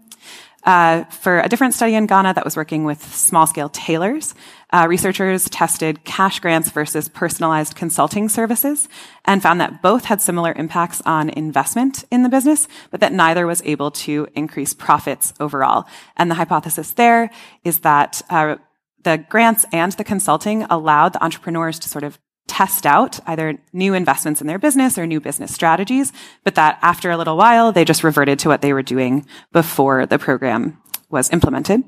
Uh, 0.67 1.05
for 1.05 1.39
a 1.39 1.49
different 1.49 1.75
study 1.75 1.95
in 1.95 2.07
Ghana 2.07 2.35
that 2.35 2.45
was 2.45 2.57
working 2.57 2.83
with 2.83 3.01
small 3.15 3.47
scale 3.47 3.69
tailors, 3.69 4.35
uh, 4.73 4.87
researchers 4.89 5.49
tested 5.49 6.03
cash 6.03 6.41
grants 6.41 6.71
versus 6.71 7.09
personalized 7.09 7.77
consulting 7.77 8.29
services 8.29 8.89
and 9.25 9.41
found 9.41 9.61
that 9.61 9.81
both 9.81 10.07
had 10.07 10.21
similar 10.21 10.53
impacts 10.57 11.01
on 11.07 11.31
investment 11.31 12.05
in 12.11 12.25
the 12.25 12.29
business, 12.29 12.67
but 12.91 12.99
that 12.99 13.13
neither 13.13 13.47
was 13.47 13.63
able 13.65 13.93
to 13.93 14.27
increase 14.35 14.75
profits 14.75 15.33
overall. 15.39 15.87
And 16.17 16.29
the 16.29 16.35
hypothesis 16.35 16.91
there 16.91 17.31
is 17.63 17.81
that 17.81 18.21
uh, 18.29 18.57
the 19.05 19.19
grants 19.19 19.65
and 19.73 19.93
the 19.93 20.03
consulting 20.03 20.65
allowed 20.65 21.13
the 21.13 21.25
entrepreneurs 21.25 21.79
to 21.79 21.89
sort 21.89 22.03
of 22.03 22.19
test 22.57 22.87
out 22.87 23.21
either 23.27 23.59
new 23.75 23.93
investments 23.93 24.41
in 24.41 24.47
their 24.47 24.59
business 24.59 24.97
or 24.97 25.07
new 25.07 25.21
business 25.21 25.53
strategies, 25.53 26.11
but 26.43 26.55
that 26.55 26.79
after 26.81 27.11
a 27.11 27.17
little 27.19 27.37
while, 27.37 27.71
they 27.71 27.85
just 27.85 28.03
reverted 28.03 28.39
to 28.39 28.49
what 28.49 28.63
they 28.63 28.73
were 28.73 28.83
doing 28.95 29.27
before 29.53 30.07
the 30.07 30.19
program 30.19 30.81
was 31.11 31.31
implemented. 31.31 31.85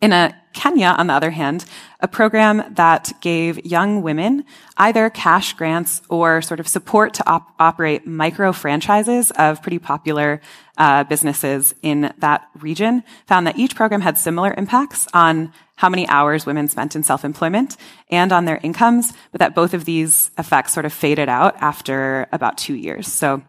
In 0.00 0.12
a 0.12 0.34
Kenya, 0.54 0.94
on 0.98 1.06
the 1.06 1.12
other 1.12 1.30
hand, 1.30 1.64
a 2.00 2.08
program 2.08 2.64
that 2.74 3.12
gave 3.20 3.64
young 3.64 4.02
women 4.02 4.44
either 4.76 5.08
cash 5.08 5.52
grants 5.52 6.02
or 6.08 6.42
sort 6.42 6.58
of 6.58 6.66
support 6.66 7.14
to 7.14 7.28
op- 7.28 7.54
operate 7.60 8.06
micro 8.06 8.52
franchises 8.52 9.30
of 9.32 9.62
pretty 9.62 9.78
popular 9.78 10.40
uh, 10.78 11.04
businesses 11.04 11.74
in 11.82 12.12
that 12.18 12.48
region, 12.58 13.04
found 13.26 13.46
that 13.46 13.56
each 13.56 13.76
program 13.76 14.00
had 14.00 14.18
similar 14.18 14.52
impacts 14.56 15.06
on 15.14 15.52
how 15.76 15.88
many 15.88 16.06
hours 16.08 16.46
women 16.46 16.68
spent 16.68 16.94
in 16.94 17.02
self-employment 17.02 17.76
and 18.10 18.32
on 18.32 18.44
their 18.44 18.60
incomes, 18.62 19.12
but 19.32 19.40
that 19.40 19.54
both 19.54 19.74
of 19.74 19.84
these 19.84 20.30
effects 20.38 20.72
sort 20.72 20.86
of 20.86 20.92
faded 20.92 21.28
out 21.28 21.56
after 21.60 22.28
about 22.32 22.56
two 22.58 22.74
years. 22.74 23.12
So 23.12 23.42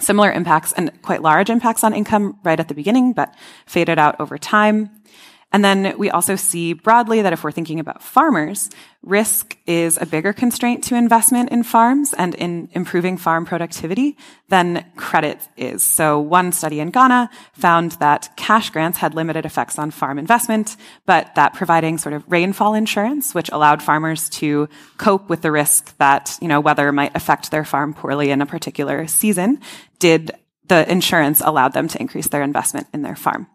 similar 0.00 0.32
impacts 0.32 0.72
and 0.72 0.90
quite 1.02 1.22
large 1.22 1.50
impacts 1.50 1.84
on 1.84 1.94
income 1.94 2.38
right 2.42 2.58
at 2.58 2.68
the 2.68 2.74
beginning, 2.74 3.12
but 3.12 3.34
faded 3.66 3.98
out 3.98 4.20
over 4.20 4.38
time. 4.38 4.90
And 5.54 5.64
then 5.64 5.96
we 5.98 6.10
also 6.10 6.34
see 6.34 6.72
broadly 6.72 7.22
that 7.22 7.32
if 7.32 7.44
we're 7.44 7.52
thinking 7.52 7.78
about 7.78 8.02
farmers, 8.02 8.70
risk 9.02 9.56
is 9.66 9.96
a 9.96 10.04
bigger 10.04 10.32
constraint 10.32 10.82
to 10.84 10.96
investment 10.96 11.50
in 11.50 11.62
farms 11.62 12.12
and 12.12 12.34
in 12.34 12.68
improving 12.72 13.16
farm 13.16 13.46
productivity 13.46 14.16
than 14.48 14.84
credit 14.96 15.38
is. 15.56 15.84
So 15.84 16.18
one 16.18 16.50
study 16.50 16.80
in 16.80 16.90
Ghana 16.90 17.30
found 17.52 17.92
that 17.92 18.30
cash 18.36 18.70
grants 18.70 18.98
had 18.98 19.14
limited 19.14 19.46
effects 19.46 19.78
on 19.78 19.92
farm 19.92 20.18
investment, 20.18 20.76
but 21.06 21.32
that 21.36 21.54
providing 21.54 21.98
sort 21.98 22.14
of 22.14 22.24
rainfall 22.26 22.74
insurance, 22.74 23.32
which 23.32 23.48
allowed 23.50 23.80
farmers 23.80 24.28
to 24.30 24.68
cope 24.98 25.28
with 25.28 25.42
the 25.42 25.52
risk 25.52 25.96
that, 25.98 26.36
you 26.42 26.48
know, 26.48 26.58
weather 26.58 26.90
might 26.90 27.14
affect 27.14 27.52
their 27.52 27.64
farm 27.64 27.94
poorly 27.94 28.30
in 28.30 28.42
a 28.42 28.46
particular 28.46 29.06
season, 29.06 29.60
did 30.00 30.32
the 30.66 30.90
insurance 30.90 31.40
allowed 31.40 31.74
them 31.74 31.86
to 31.86 32.00
increase 32.00 32.26
their 32.26 32.42
investment 32.42 32.88
in 32.92 33.02
their 33.02 33.14
farm. 33.14 33.46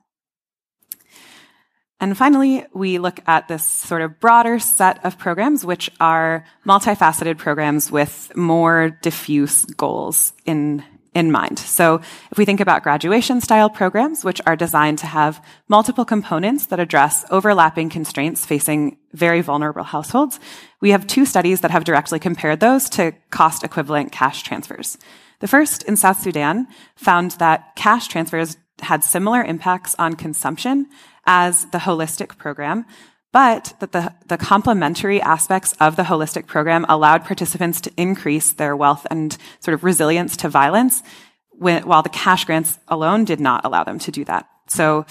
And 2.02 2.18
finally, 2.18 2.66
we 2.74 2.98
look 2.98 3.20
at 3.28 3.48
this 3.48 3.64
sort 3.64 4.02
of 4.02 4.20
broader 4.20 4.58
set 4.60 5.04
of 5.04 5.18
programs, 5.18 5.66
which 5.66 5.90
are 6.00 6.46
multifaceted 6.66 7.38
programs 7.38 7.92
with 7.92 8.32
more 8.36 8.98
diffuse 9.02 9.66
goals 9.66 10.32
in, 10.46 10.82
in 11.14 11.30
mind. 11.30 11.60
So 11.60 11.96
if 12.32 12.38
we 12.38 12.46
think 12.46 12.62
about 12.62 12.84
graduation 12.84 13.42
style 13.42 13.70
programs, 13.70 14.24
which 14.24 14.40
are 14.46 14.56
designed 14.56 15.00
to 15.00 15.08
have 15.08 15.44
multiple 15.68 16.06
components 16.06 16.68
that 16.68 16.80
address 16.80 17.26
overlapping 17.32 17.90
constraints 17.90 18.46
facing 18.46 18.98
very 19.12 19.42
vulnerable 19.42 19.84
households, 19.84 20.40
we 20.80 20.92
have 20.92 21.06
two 21.06 21.26
studies 21.26 21.62
that 21.62 21.72
have 21.72 21.84
directly 21.84 22.20
compared 22.20 22.62
those 22.62 22.90
to 22.92 23.14
cost 23.30 23.66
equivalent 23.66 24.14
cash 24.14 24.44
transfers. 24.44 24.98
The 25.40 25.48
first 25.48 25.84
in 25.84 25.98
South 25.98 26.22
Sudan 26.22 26.68
found 26.96 27.32
that 27.32 27.76
cash 27.76 28.08
transfers 28.08 28.56
had 28.82 29.04
similar 29.04 29.44
impacts 29.44 29.96
on 30.00 30.14
consumption 30.14 30.88
as 31.26 31.66
the 31.68 31.80
holistic 31.80 32.38
program, 32.38 32.86
but 33.32 33.74
that 33.80 33.92
the, 33.92 34.14
the 34.28 34.38
complementary 34.38 35.22
aspects 35.22 35.74
of 35.80 35.96
the 35.96 36.04
holistic 36.04 36.48
program 36.48 36.86
allowed 36.90 37.26
participants 37.26 37.80
to 37.82 37.92
increase 37.96 38.54
their 38.54 38.76
wealth 38.76 39.06
and 39.12 39.38
sort 39.60 39.74
of 39.74 39.84
resilience 39.84 40.36
to 40.38 40.50
violence, 40.50 41.04
while 41.52 42.02
the 42.02 42.10
cash 42.10 42.46
grants 42.46 42.80
alone 42.88 43.26
did 43.26 43.40
not 43.40 43.66
allow 43.66 43.84
them 43.84 44.00
to 44.00 44.12
do 44.12 44.24
that. 44.26 44.48
So 44.68 45.06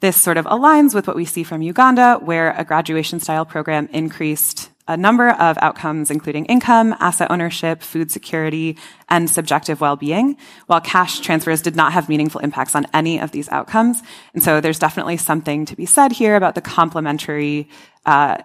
this 0.00 0.20
sort 0.20 0.36
of 0.36 0.44
aligns 0.44 0.94
with 0.94 1.06
what 1.06 1.16
we 1.16 1.24
see 1.24 1.42
from 1.44 1.62
Uganda, 1.62 2.18
where 2.20 2.52
a 2.52 2.64
graduation 2.64 3.20
style 3.20 3.46
program 3.46 3.88
increased 3.92 4.70
a 4.86 4.96
number 4.96 5.30
of 5.30 5.56
outcomes, 5.60 6.10
including 6.10 6.44
income, 6.46 6.94
asset 7.00 7.30
ownership, 7.30 7.82
food 7.82 8.10
security, 8.10 8.76
and 9.08 9.30
subjective 9.30 9.80
well-being, 9.80 10.36
while 10.66 10.80
cash 10.80 11.20
transfers 11.20 11.62
did 11.62 11.74
not 11.74 11.92
have 11.92 12.08
meaningful 12.08 12.40
impacts 12.40 12.74
on 12.74 12.86
any 12.92 13.18
of 13.18 13.30
these 13.30 13.48
outcomes. 13.48 14.02
And 14.34 14.42
so 14.42 14.60
there's 14.60 14.78
definitely 14.78 15.16
something 15.16 15.64
to 15.66 15.76
be 15.76 15.86
said 15.86 16.12
here 16.12 16.36
about 16.36 16.54
the 16.54 16.60
complementary 16.60 17.68
uh, 18.04 18.38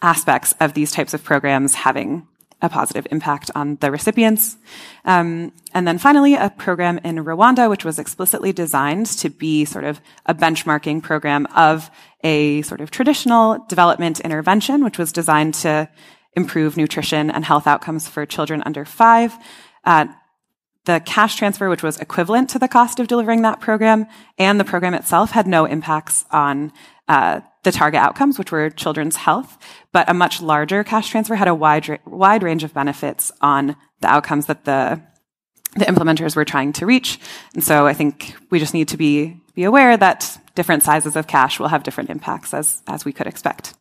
aspects 0.00 0.54
of 0.60 0.72
these 0.72 0.92
types 0.92 1.12
of 1.12 1.22
programs 1.22 1.74
having 1.74 2.26
a 2.62 2.68
positive 2.68 3.06
impact 3.10 3.50
on 3.54 3.76
the 3.76 3.90
recipients. 3.90 4.56
Um, 5.04 5.52
and 5.72 5.86
then 5.86 5.98
finally, 5.98 6.34
a 6.34 6.50
program 6.50 6.98
in 7.04 7.16
Rwanda, 7.16 7.70
which 7.70 7.84
was 7.84 7.98
explicitly 7.98 8.52
designed 8.52 9.06
to 9.06 9.30
be 9.30 9.64
sort 9.64 9.84
of 9.84 10.00
a 10.26 10.34
benchmarking 10.34 11.02
program 11.02 11.46
of 11.56 11.90
a 12.22 12.62
sort 12.62 12.80
of 12.80 12.90
traditional 12.90 13.64
development 13.68 14.20
intervention, 14.20 14.84
which 14.84 14.98
was 14.98 15.12
designed 15.12 15.54
to 15.54 15.88
improve 16.34 16.76
nutrition 16.76 17.30
and 17.30 17.44
health 17.44 17.66
outcomes 17.66 18.08
for 18.08 18.26
children 18.26 18.62
under 18.64 18.84
five. 18.84 19.36
Uh, 19.84 20.06
the 20.84 21.00
cash 21.00 21.36
transfer, 21.36 21.68
which 21.68 21.82
was 21.82 21.98
equivalent 21.98 22.50
to 22.50 22.58
the 22.58 22.68
cost 22.68 23.00
of 23.00 23.06
delivering 23.06 23.42
that 23.42 23.60
program, 23.60 24.06
and 24.38 24.58
the 24.58 24.64
program 24.64 24.94
itself 24.94 25.30
had 25.32 25.46
no 25.46 25.64
impacts 25.64 26.24
on 26.30 26.72
uh, 27.08 27.40
the 27.62 27.72
target 27.72 28.00
outcomes, 28.00 28.38
which 28.38 28.52
were 28.52 28.70
children's 28.70 29.16
health, 29.16 29.58
but 29.92 30.08
a 30.08 30.14
much 30.14 30.40
larger 30.40 30.82
cash 30.84 31.10
transfer 31.10 31.34
had 31.34 31.48
a 31.48 31.54
wide, 31.54 32.00
wide 32.06 32.42
range 32.42 32.64
of 32.64 32.74
benefits 32.74 33.30
on 33.40 33.76
the 34.00 34.08
outcomes 34.08 34.46
that 34.46 34.64
the 34.64 35.02
the 35.76 35.84
implementers 35.84 36.34
were 36.34 36.44
trying 36.44 36.72
to 36.72 36.84
reach. 36.84 37.20
And 37.54 37.62
so 37.62 37.86
I 37.86 37.94
think 37.94 38.34
we 38.50 38.58
just 38.58 38.74
need 38.74 38.88
to 38.88 38.96
be 38.96 39.40
be 39.54 39.62
aware 39.64 39.96
that 39.96 40.38
different 40.54 40.82
sizes 40.82 41.14
of 41.16 41.26
cash 41.26 41.60
will 41.60 41.68
have 41.68 41.84
different 41.84 42.10
impacts 42.10 42.52
as 42.54 42.82
as 42.88 43.04
we 43.04 43.12
could 43.12 43.26
expect. 43.26 43.74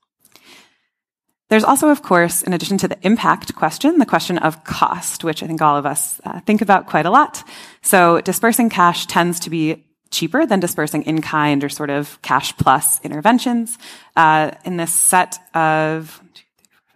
There's 1.50 1.64
also, 1.64 1.90
of 1.90 2.04
course, 2.04 2.44
in 2.44 2.54
addition 2.54 2.78
to 2.78 2.88
the 2.88 3.00
impact 3.02 3.56
question, 3.56 3.98
the 3.98 4.06
question 4.06 4.38
of 4.38 4.64
cost, 4.64 5.24
which 5.24 5.42
I 5.42 5.48
think 5.48 5.64
all 5.64 5.78
of 5.78 5.86
us 5.86 6.22
uh, 6.24 6.42
think 6.42 6.62
about 6.62 6.86
quite 6.86 7.08
a 7.08 7.10
lot. 7.10 7.44
So 7.82 8.22
dispersing 8.22 8.70
cash 8.70 9.08
tends 9.08 9.40
to 9.42 9.50
be 9.50 9.84
cheaper 10.12 10.46
than 10.46 10.60
dispersing 10.60 11.04
in 11.04 11.22
kind 11.22 11.64
or 11.64 11.70
sort 11.70 11.90
of 11.90 12.22
cash 12.22 12.56
plus 12.58 13.00
interventions. 13.04 13.78
Uh, 14.16 14.52
in 14.66 14.78
this 14.78 14.94
set 14.94 15.38
of 15.54 16.22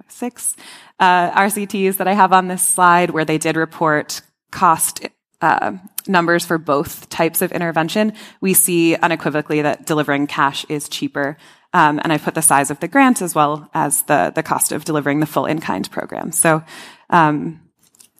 six 0.07 0.55
uh, 0.99 1.31
RCTs 1.31 1.97
that 1.97 2.07
I 2.07 2.13
have 2.13 2.33
on 2.33 2.47
this 2.47 2.67
slide, 2.67 3.09
where 3.09 3.25
they 3.25 3.37
did 3.37 3.55
report 3.55 4.21
cost 4.51 5.05
uh, 5.41 5.73
numbers 6.07 6.45
for 6.45 6.57
both 6.57 7.09
types 7.09 7.41
of 7.41 7.51
intervention, 7.51 8.13
we 8.41 8.53
see 8.53 8.95
unequivocally 8.95 9.61
that 9.61 9.85
delivering 9.85 10.27
cash 10.27 10.65
is 10.69 10.87
cheaper 10.87 11.37
um, 11.73 11.99
and 12.03 12.13
I 12.13 12.17
put 12.17 12.35
the 12.35 12.41
size 12.41 12.69
of 12.69 12.79
the 12.79 12.87
grant 12.87 13.21
as 13.21 13.33
well 13.33 13.69
as 13.73 14.03
the, 14.03 14.31
the 14.33 14.43
cost 14.43 14.71
of 14.71 14.85
delivering 14.85 15.19
the 15.19 15.25
full 15.25 15.45
in-kind 15.45 15.89
program. 15.89 16.31
So, 16.31 16.63
um, 17.09 17.61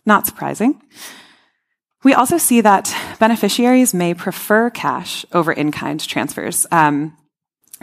not 0.06 0.26
surprising. 0.26 0.82
We 2.04 2.14
also 2.14 2.38
see 2.38 2.62
that 2.62 2.94
beneficiaries 3.20 3.94
may 3.94 4.14
prefer 4.14 4.70
cash 4.70 5.26
over 5.32 5.54
in-kind 5.54 6.06
transfers. 6.06 6.68
Um, 6.72 7.18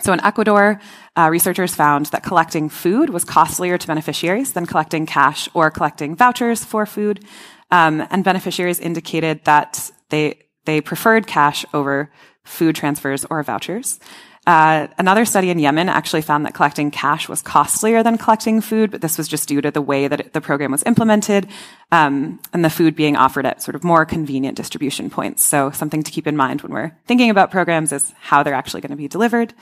so 0.00 0.12
in 0.12 0.22
Ecuador, 0.24 0.80
uh, 1.16 1.28
researchers 1.30 1.74
found 1.74 2.06
that 2.06 2.22
collecting 2.22 2.68
food 2.68 3.10
was 3.10 3.24
costlier 3.24 3.78
to 3.78 3.86
beneficiaries 3.86 4.52
than 4.52 4.66
collecting 4.66 5.06
cash 5.06 5.48
or 5.54 5.70
collecting 5.70 6.16
vouchers 6.16 6.64
for 6.64 6.86
food. 6.86 7.24
Um, 7.70 8.06
and 8.10 8.24
beneficiaries 8.24 8.80
indicated 8.80 9.44
that 9.44 9.90
they 10.10 10.38
they 10.66 10.80
preferred 10.80 11.26
cash 11.26 11.64
over 11.72 12.10
food 12.44 12.76
transfers 12.76 13.24
or 13.24 13.42
vouchers. 13.42 13.98
Uh, 14.46 14.88
another 14.96 15.26
study 15.26 15.50
in 15.50 15.58
Yemen 15.58 15.90
actually 15.90 16.22
found 16.22 16.46
that 16.46 16.54
collecting 16.54 16.90
cash 16.90 17.28
was 17.28 17.42
costlier 17.42 18.02
than 18.02 18.16
collecting 18.16 18.62
food, 18.62 18.90
but 18.90 19.02
this 19.02 19.18
was 19.18 19.28
just 19.28 19.46
due 19.46 19.60
to 19.60 19.70
the 19.70 19.82
way 19.82 20.08
that 20.08 20.32
the 20.32 20.40
program 20.40 20.72
was 20.72 20.82
implemented 20.84 21.46
um, 21.92 22.40
and 22.52 22.64
the 22.64 22.70
food 22.70 22.96
being 22.96 23.16
offered 23.16 23.44
at 23.44 23.62
sort 23.62 23.74
of 23.74 23.84
more 23.84 24.06
convenient 24.06 24.56
distribution 24.56 25.10
points. 25.10 25.44
So 25.44 25.70
something 25.72 26.02
to 26.02 26.10
keep 26.10 26.26
in 26.26 26.38
mind 26.38 26.62
when 26.62 26.72
we're 26.72 26.96
thinking 27.06 27.28
about 27.28 27.50
programs 27.50 27.92
is 27.92 28.14
how 28.18 28.42
they're 28.42 28.54
actually 28.54 28.80
going 28.80 28.90
to 28.90 28.96
be 28.96 29.08
delivered. 29.08 29.52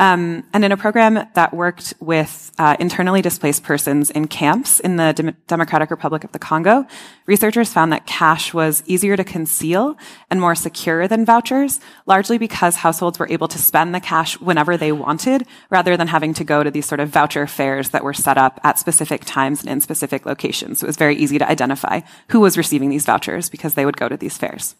Um, 0.00 0.44
and 0.52 0.64
in 0.64 0.70
a 0.70 0.76
program 0.76 1.26
that 1.34 1.52
worked 1.52 1.92
with 1.98 2.52
uh, 2.58 2.76
internally 2.78 3.20
displaced 3.20 3.64
persons 3.64 4.10
in 4.10 4.28
camps 4.28 4.78
in 4.78 4.96
the 4.96 5.12
Dem- 5.12 5.36
Democratic 5.48 5.90
Republic 5.90 6.22
of 6.22 6.30
the 6.30 6.38
Congo, 6.38 6.86
researchers 7.26 7.72
found 7.72 7.92
that 7.92 8.06
cash 8.06 8.54
was 8.54 8.84
easier 8.86 9.16
to 9.16 9.24
conceal 9.24 9.96
and 10.30 10.40
more 10.40 10.54
secure 10.54 11.08
than 11.08 11.24
vouchers, 11.24 11.80
largely 12.06 12.38
because 12.38 12.76
households 12.76 13.18
were 13.18 13.28
able 13.28 13.48
to 13.48 13.58
spend 13.58 13.92
the 13.92 14.00
cash 14.00 14.38
whenever 14.40 14.76
they 14.76 14.92
wanted, 14.92 15.44
rather 15.68 15.96
than 15.96 16.06
having 16.06 16.32
to 16.34 16.44
go 16.44 16.62
to 16.62 16.70
these 16.70 16.86
sort 16.86 17.00
of 17.00 17.08
voucher 17.08 17.48
fairs 17.48 17.90
that 17.90 18.04
were 18.04 18.14
set 18.14 18.38
up 18.38 18.60
at 18.62 18.78
specific 18.78 19.24
times 19.24 19.62
and 19.62 19.70
in 19.70 19.80
specific 19.80 20.24
locations. 20.26 20.78
So 20.78 20.84
it 20.84 20.88
was 20.88 20.96
very 20.96 21.16
easy 21.16 21.38
to 21.38 21.48
identify 21.48 22.02
who 22.28 22.38
was 22.38 22.56
receiving 22.56 22.88
these 22.88 23.04
vouchers 23.04 23.48
because 23.48 23.74
they 23.74 23.84
would 23.84 23.96
go 23.96 24.08
to 24.08 24.16
these 24.16 24.38
fairs. 24.38 24.76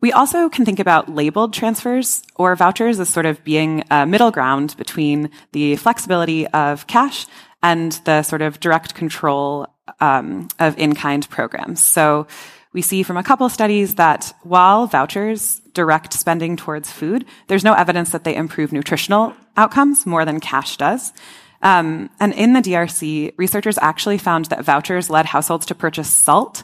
We 0.00 0.12
also 0.12 0.48
can 0.48 0.64
think 0.64 0.78
about 0.78 1.14
labeled 1.14 1.52
transfers 1.52 2.22
or 2.36 2.56
vouchers 2.56 2.98
as 3.00 3.08
sort 3.08 3.26
of 3.26 3.44
being 3.44 3.84
a 3.90 4.06
middle 4.06 4.30
ground 4.30 4.74
between 4.78 5.30
the 5.52 5.76
flexibility 5.76 6.46
of 6.48 6.86
cash 6.86 7.26
and 7.62 7.92
the 8.04 8.22
sort 8.22 8.40
of 8.40 8.60
direct 8.60 8.94
control 8.94 9.66
um, 10.00 10.48
of 10.58 10.78
in-kind 10.78 11.28
programs. 11.28 11.82
So 11.82 12.26
we 12.72 12.82
see 12.82 13.02
from 13.02 13.16
a 13.16 13.22
couple 13.22 13.48
studies 13.48 13.96
that 13.96 14.32
while 14.42 14.86
vouchers 14.86 15.60
direct 15.74 16.12
spending 16.12 16.56
towards 16.56 16.90
food, 16.90 17.26
there's 17.48 17.64
no 17.64 17.74
evidence 17.74 18.10
that 18.10 18.24
they 18.24 18.34
improve 18.34 18.72
nutritional 18.72 19.34
outcomes 19.56 20.06
more 20.06 20.24
than 20.24 20.40
cash 20.40 20.76
does. 20.76 21.12
Um, 21.62 22.08
and 22.18 22.32
in 22.32 22.54
the 22.54 22.60
DRC, 22.60 23.34
researchers 23.36 23.76
actually 23.78 24.18
found 24.18 24.46
that 24.46 24.64
vouchers 24.64 25.10
led 25.10 25.26
households 25.26 25.66
to 25.66 25.74
purchase 25.74 26.08
salt 26.08 26.62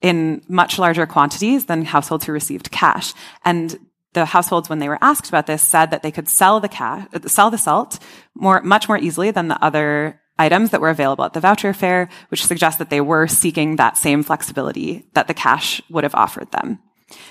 in 0.00 0.42
much 0.48 0.78
larger 0.78 1.06
quantities 1.06 1.66
than 1.66 1.84
households 1.84 2.24
who 2.24 2.32
received 2.32 2.70
cash. 2.70 3.12
And 3.44 3.78
the 4.12 4.24
households, 4.24 4.68
when 4.68 4.78
they 4.78 4.88
were 4.88 4.98
asked 5.02 5.28
about 5.28 5.46
this, 5.46 5.62
said 5.62 5.90
that 5.90 6.02
they 6.02 6.10
could 6.10 6.28
sell 6.28 6.60
the 6.60 6.68
cash, 6.68 7.06
sell 7.26 7.50
the 7.50 7.58
salt 7.58 7.98
more, 8.34 8.60
much 8.62 8.88
more 8.88 8.98
easily 8.98 9.30
than 9.30 9.48
the 9.48 9.62
other 9.64 10.20
items 10.38 10.70
that 10.70 10.80
were 10.80 10.90
available 10.90 11.24
at 11.24 11.34
the 11.34 11.40
voucher 11.40 11.72
fair, 11.72 12.08
which 12.28 12.44
suggests 12.44 12.78
that 12.78 12.90
they 12.90 13.00
were 13.00 13.26
seeking 13.26 13.76
that 13.76 13.98
same 13.98 14.22
flexibility 14.22 15.06
that 15.12 15.28
the 15.28 15.34
cash 15.34 15.82
would 15.90 16.02
have 16.02 16.14
offered 16.14 16.50
them. 16.50 16.78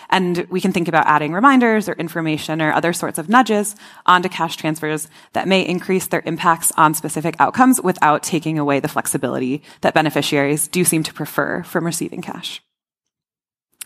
And 0.09 0.45
we 0.49 0.61
can 0.61 0.71
think 0.71 0.87
about 0.87 1.07
adding 1.07 1.33
reminders 1.33 1.87
or 1.87 1.93
information 1.93 2.61
or 2.61 2.73
other 2.73 2.93
sorts 2.93 3.17
of 3.17 3.29
nudges 3.29 3.75
onto 4.05 4.29
cash 4.29 4.57
transfers 4.57 5.07
that 5.33 5.47
may 5.47 5.65
increase 5.65 6.07
their 6.07 6.23
impacts 6.25 6.71
on 6.77 6.93
specific 6.93 7.35
outcomes 7.39 7.81
without 7.81 8.23
taking 8.23 8.59
away 8.59 8.79
the 8.79 8.87
flexibility 8.87 9.61
that 9.81 9.93
beneficiaries 9.93 10.67
do 10.67 10.83
seem 10.83 11.03
to 11.03 11.13
prefer 11.13 11.63
from 11.63 11.85
receiving 11.85 12.21
cash. 12.21 12.61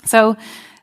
So, 0.06 0.36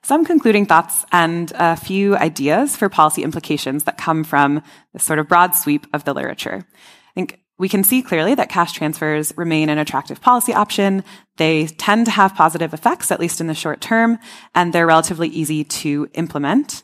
some 0.03 0.25
concluding 0.25 0.65
thoughts 0.65 1.05
and 1.13 1.53
a 1.55 1.77
few 1.77 2.17
ideas 2.17 2.75
for 2.75 2.89
policy 2.89 3.23
implications 3.23 3.85
that 3.85 3.99
come 3.99 4.25
from 4.25 4.63
this 4.93 5.05
sort 5.05 5.19
of 5.19 5.29
broad 5.29 5.55
sweep 5.55 5.87
of 5.93 6.05
the 6.05 6.15
literature. 6.15 6.67
I 6.67 7.13
think 7.15 7.40
we 7.61 7.69
can 7.69 7.85
see 7.85 8.01
clearly 8.01 8.35
that 8.35 8.49
cash 8.49 8.73
transfers 8.73 9.35
remain 9.37 9.69
an 9.69 9.77
attractive 9.77 10.19
policy 10.23 10.55
option. 10.55 11.05
They 11.37 11.67
tend 11.67 12.07
to 12.07 12.11
have 12.11 12.35
positive 12.35 12.73
effects, 12.73 13.13
at 13.13 13.21
least 13.21 13.39
in 13.39 13.49
the 13.49 13.55
short 13.55 13.83
term, 13.83 14.19
and 14.55 14.73
they're 14.73 14.87
relatively 14.87 15.29
easy 15.29 15.63
to 15.65 16.09
implement. 16.15 16.83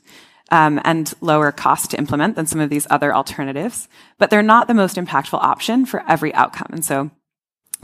Um, 0.53 0.81
and 0.85 1.13
lower 1.21 1.51
cost 1.51 1.91
to 1.91 1.99
implement 1.99 2.37
than 2.37 2.47
some 2.47 2.61
of 2.61 2.71
these 2.71 2.87
other 2.89 3.13
alternatives, 3.13 3.89
but 4.17 4.31
they're 4.31 4.43
not 4.43 4.69
the 4.69 4.75
most 4.75 4.97
impactful 4.97 5.43
option 5.43 5.87
for 5.87 6.05
every 6.09 6.33
outcome. 6.35 6.69
And 6.71 6.85
so 6.85 7.11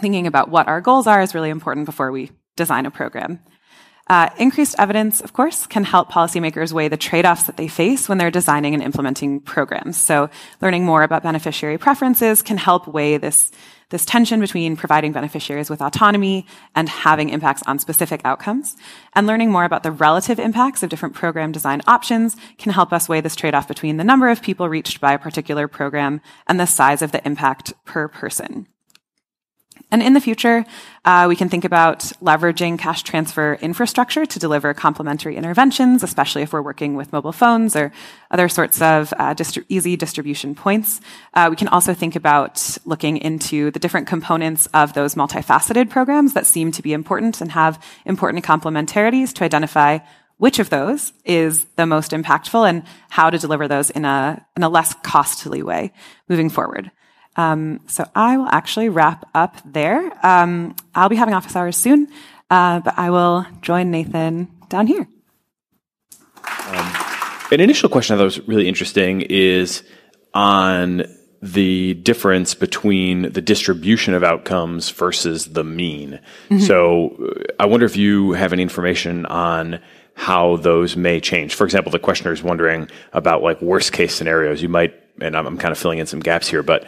thinking 0.00 0.28
about 0.28 0.48
what 0.48 0.68
our 0.68 0.80
goals 0.80 1.08
are 1.08 1.20
is 1.20 1.34
really 1.34 1.50
important 1.50 1.86
before 1.86 2.12
we 2.12 2.30
design 2.54 2.86
a 2.86 2.90
program. 2.92 3.40
Uh, 4.08 4.28
increased 4.36 4.74
evidence, 4.78 5.20
of 5.20 5.32
course, 5.32 5.66
can 5.66 5.84
help 5.84 6.10
policymakers 6.10 6.72
weigh 6.72 6.88
the 6.88 6.96
trade-offs 6.96 7.44
that 7.44 7.56
they 7.56 7.68
face 7.68 8.08
when 8.08 8.18
they're 8.18 8.32
designing 8.32 8.74
and 8.74 8.82
implementing 8.82 9.40
programs. 9.40 9.96
So 9.96 10.28
learning 10.60 10.84
more 10.84 11.02
about 11.02 11.22
beneficiary 11.22 11.78
preferences 11.78 12.42
can 12.42 12.58
help 12.58 12.88
weigh 12.88 13.16
this, 13.16 13.52
this 13.90 14.04
tension 14.04 14.40
between 14.40 14.76
providing 14.76 15.12
beneficiaries 15.12 15.70
with 15.70 15.80
autonomy 15.80 16.46
and 16.74 16.88
having 16.88 17.28
impacts 17.30 17.62
on 17.66 17.78
specific 17.78 18.20
outcomes. 18.24 18.76
And 19.14 19.26
learning 19.26 19.52
more 19.52 19.64
about 19.64 19.84
the 19.84 19.92
relative 19.92 20.40
impacts 20.40 20.82
of 20.82 20.90
different 20.90 21.14
program 21.14 21.52
design 21.52 21.80
options 21.86 22.36
can 22.58 22.72
help 22.72 22.92
us 22.92 23.08
weigh 23.08 23.20
this 23.20 23.36
trade-off 23.36 23.68
between 23.68 23.98
the 23.98 24.04
number 24.04 24.28
of 24.28 24.42
people 24.42 24.68
reached 24.68 25.00
by 25.00 25.12
a 25.12 25.18
particular 25.18 25.68
program 25.68 26.20
and 26.48 26.58
the 26.58 26.66
size 26.66 27.02
of 27.02 27.12
the 27.12 27.24
impact 27.24 27.72
per 27.84 28.08
person. 28.08 28.66
And 29.92 30.02
in 30.02 30.14
the 30.14 30.22
future, 30.22 30.64
uh, 31.04 31.26
we 31.28 31.36
can 31.36 31.50
think 31.50 31.66
about 31.66 31.98
leveraging 32.22 32.78
cash 32.78 33.02
transfer 33.02 33.58
infrastructure 33.60 34.24
to 34.24 34.38
deliver 34.38 34.72
complementary 34.72 35.36
interventions, 35.36 36.02
especially 36.02 36.40
if 36.40 36.54
we're 36.54 36.62
working 36.62 36.96
with 36.96 37.12
mobile 37.12 37.30
phones 37.30 37.76
or 37.76 37.92
other 38.30 38.48
sorts 38.48 38.80
of 38.80 39.12
uh, 39.18 39.34
distri- 39.34 39.66
easy 39.68 39.94
distribution 39.94 40.54
points. 40.54 41.02
Uh, 41.34 41.48
we 41.50 41.56
can 41.56 41.68
also 41.68 41.92
think 41.92 42.16
about 42.16 42.78
looking 42.86 43.18
into 43.18 43.70
the 43.72 43.78
different 43.78 44.06
components 44.06 44.64
of 44.72 44.94
those 44.94 45.14
multifaceted 45.14 45.90
programs 45.90 46.32
that 46.32 46.46
seem 46.46 46.72
to 46.72 46.80
be 46.80 46.94
important 46.94 47.42
and 47.42 47.52
have 47.52 47.78
important 48.06 48.42
complementarities 48.42 49.34
to 49.34 49.44
identify 49.44 49.98
which 50.38 50.58
of 50.58 50.70
those 50.70 51.12
is 51.26 51.66
the 51.76 51.84
most 51.84 52.12
impactful 52.12 52.66
and 52.66 52.82
how 53.10 53.28
to 53.28 53.36
deliver 53.36 53.68
those 53.68 53.90
in 53.90 54.06
a, 54.06 54.42
in 54.56 54.62
a 54.62 54.70
less 54.70 54.94
costly 55.02 55.62
way 55.62 55.92
moving 56.30 56.48
forward. 56.48 56.90
Um, 57.36 57.80
so 57.86 58.04
I 58.14 58.36
will 58.36 58.48
actually 58.48 58.88
wrap 58.88 59.28
up 59.34 59.56
there. 59.64 60.12
Um, 60.26 60.76
I'll 60.94 61.08
be 61.08 61.16
having 61.16 61.34
office 61.34 61.56
hours 61.56 61.76
soon, 61.76 62.08
uh, 62.50 62.80
but 62.80 62.98
I 62.98 63.10
will 63.10 63.46
join 63.62 63.90
Nathan 63.90 64.48
down 64.68 64.86
here. 64.86 65.08
Um, 66.68 66.92
an 67.50 67.60
initial 67.60 67.88
question 67.88 68.14
I 68.14 68.18
thought 68.18 68.24
was 68.24 68.40
really 68.48 68.68
interesting 68.68 69.22
is 69.22 69.82
on 70.34 71.04
the 71.42 71.94
difference 71.94 72.54
between 72.54 73.32
the 73.32 73.40
distribution 73.40 74.14
of 74.14 74.22
outcomes 74.22 74.90
versus 74.90 75.46
the 75.46 75.64
mean. 75.64 76.20
Mm-hmm. 76.48 76.60
So 76.60 77.16
uh, 77.18 77.52
I 77.58 77.66
wonder 77.66 77.84
if 77.84 77.96
you 77.96 78.32
have 78.32 78.52
any 78.52 78.62
information 78.62 79.26
on 79.26 79.80
how 80.14 80.56
those 80.56 80.96
may 80.96 81.20
change. 81.20 81.54
For 81.54 81.64
example, 81.64 81.90
the 81.90 81.98
questioner 81.98 82.32
is 82.32 82.42
wondering 82.42 82.88
about 83.12 83.42
like 83.42 83.60
worst 83.60 83.92
case 83.92 84.14
scenarios. 84.14 84.62
You 84.62 84.68
might, 84.68 84.94
and 85.20 85.36
I'm, 85.36 85.46
I'm 85.46 85.58
kind 85.58 85.72
of 85.72 85.78
filling 85.78 85.98
in 85.98 86.06
some 86.06 86.20
gaps 86.20 86.48
here, 86.48 86.62
but 86.62 86.86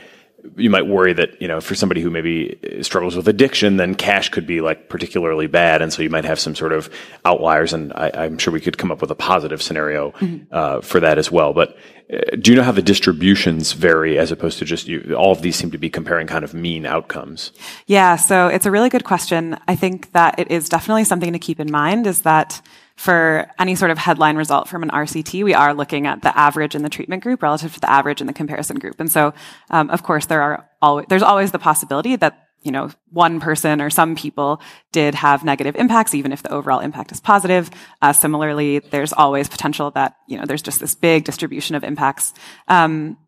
you 0.57 0.71
might 0.71 0.87
worry 0.87 1.13
that 1.13 1.41
you 1.41 1.49
know 1.49 1.61
for 1.61 1.75
somebody 1.75 2.01
who 2.01 2.11
maybe 2.11 2.59
struggles 2.83 3.17
with 3.17 3.29
addiction, 3.29 3.77
then 3.77 3.95
cash 3.95 4.29
could 4.29 4.47
be 4.47 4.61
like 4.61 4.89
particularly 4.89 5.47
bad, 5.47 5.83
and 5.83 5.93
so 5.93 6.03
you 6.03 6.11
might 6.11 6.25
have 6.25 6.39
some 6.39 6.55
sort 6.55 6.73
of 6.73 6.91
outliers. 7.25 7.73
And 7.73 7.93
I, 7.95 8.27
am 8.27 8.39
sure 8.39 8.53
we 8.53 8.61
could 8.61 8.79
come 8.79 8.91
up 8.91 9.01
with 9.01 9.11
a 9.11 9.15
positive 9.15 9.63
scenario 9.63 10.11
mm-hmm. 10.13 10.45
uh, 10.53 10.81
for 10.81 11.01
that 11.01 11.19
as 11.19 11.31
well. 11.31 11.53
But 11.53 11.77
uh, 12.13 12.37
do 12.41 12.51
you 12.51 12.57
know 12.57 12.63
how 12.63 12.73
the 12.73 12.83
distributions 12.83 13.73
vary 13.73 14.19
as 14.19 14.31
opposed 14.31 14.59
to 14.59 14.65
just 14.65 14.87
you, 14.87 15.15
all 15.17 15.33
of 15.33 15.43
these 15.43 15.57
seem 15.57 15.71
to 15.71 15.79
be 15.79 15.89
comparing 15.89 16.27
kind 16.27 16.45
of 16.45 16.55
mean 16.55 16.87
outcomes? 16.87 17.53
Yeah, 17.87 18.17
so 18.17 18.49
it's 18.49 18.67
a 18.67 18.71
really 18.71 18.91
good 18.91 19.05
question. 19.05 19.59
I 19.67 19.77
think 19.77 20.13
that 20.13 20.39
it 20.39 20.51
is 20.51 20.69
definitely 20.69 21.05
something 21.05 21.33
to 21.33 21.39
keep 21.39 21.61
in 21.61 21.71
mind 21.71 22.07
is 22.07 22.23
that 22.23 22.61
for 22.97 23.51
any 23.59 23.75
sort 23.75 23.91
of 23.91 23.99
headline 23.99 24.37
result 24.37 24.69
from 24.69 24.83
an 24.83 24.91
RCT, 24.91 25.45
we 25.45 25.55
are 25.55 25.75
looking 25.75 26.07
at 26.07 26.23
the 26.23 26.37
average 26.39 26.75
in 26.75 26.83
the 26.83 26.89
treatment 26.89 27.23
group 27.23 27.43
relative 27.43 27.75
to 27.75 27.81
the 27.81 27.91
average 27.91 28.21
in 28.21 28.27
the 28.27 28.33
comparison 28.33 28.79
group. 28.79 29.01
And 29.01 29.11
so, 29.11 29.35
um, 29.71 29.91
of 29.91 30.03
course, 30.03 30.27
there 30.27 30.43
are 30.43 30.69
always, 30.81 31.07
there's 31.09 31.23
always 31.23 31.51
the 31.51 31.59
possibility 31.59 32.17
that 32.17 32.45
you 32.65 32.73
know, 32.73 32.91
one 33.11 33.41
person 33.41 33.81
or 33.81 33.91
some 33.91 34.17
people 34.17 34.61
did 34.91 35.15
have 35.15 35.45
negative 35.45 35.77
impacts, 35.77 36.15
even 36.15 36.33
if 36.33 36.43
the 36.43 36.51
overall 36.51 36.81
impact 36.81 37.13
is 37.13 37.21
positive. 37.21 37.71
Uh, 38.01 38.13
similarly, 38.13 38.79
there's 38.79 39.13
always 39.13 39.49
potential 39.49 39.91
that, 39.91 40.17
you 40.29 40.39
know, 40.39 40.47
there's 40.47 40.63
just 40.63 40.81
this 40.81 40.95
big 40.95 41.25
distribution 41.25 41.77
of 41.77 41.85
impacts. 41.85 42.33
Um, 42.67 43.19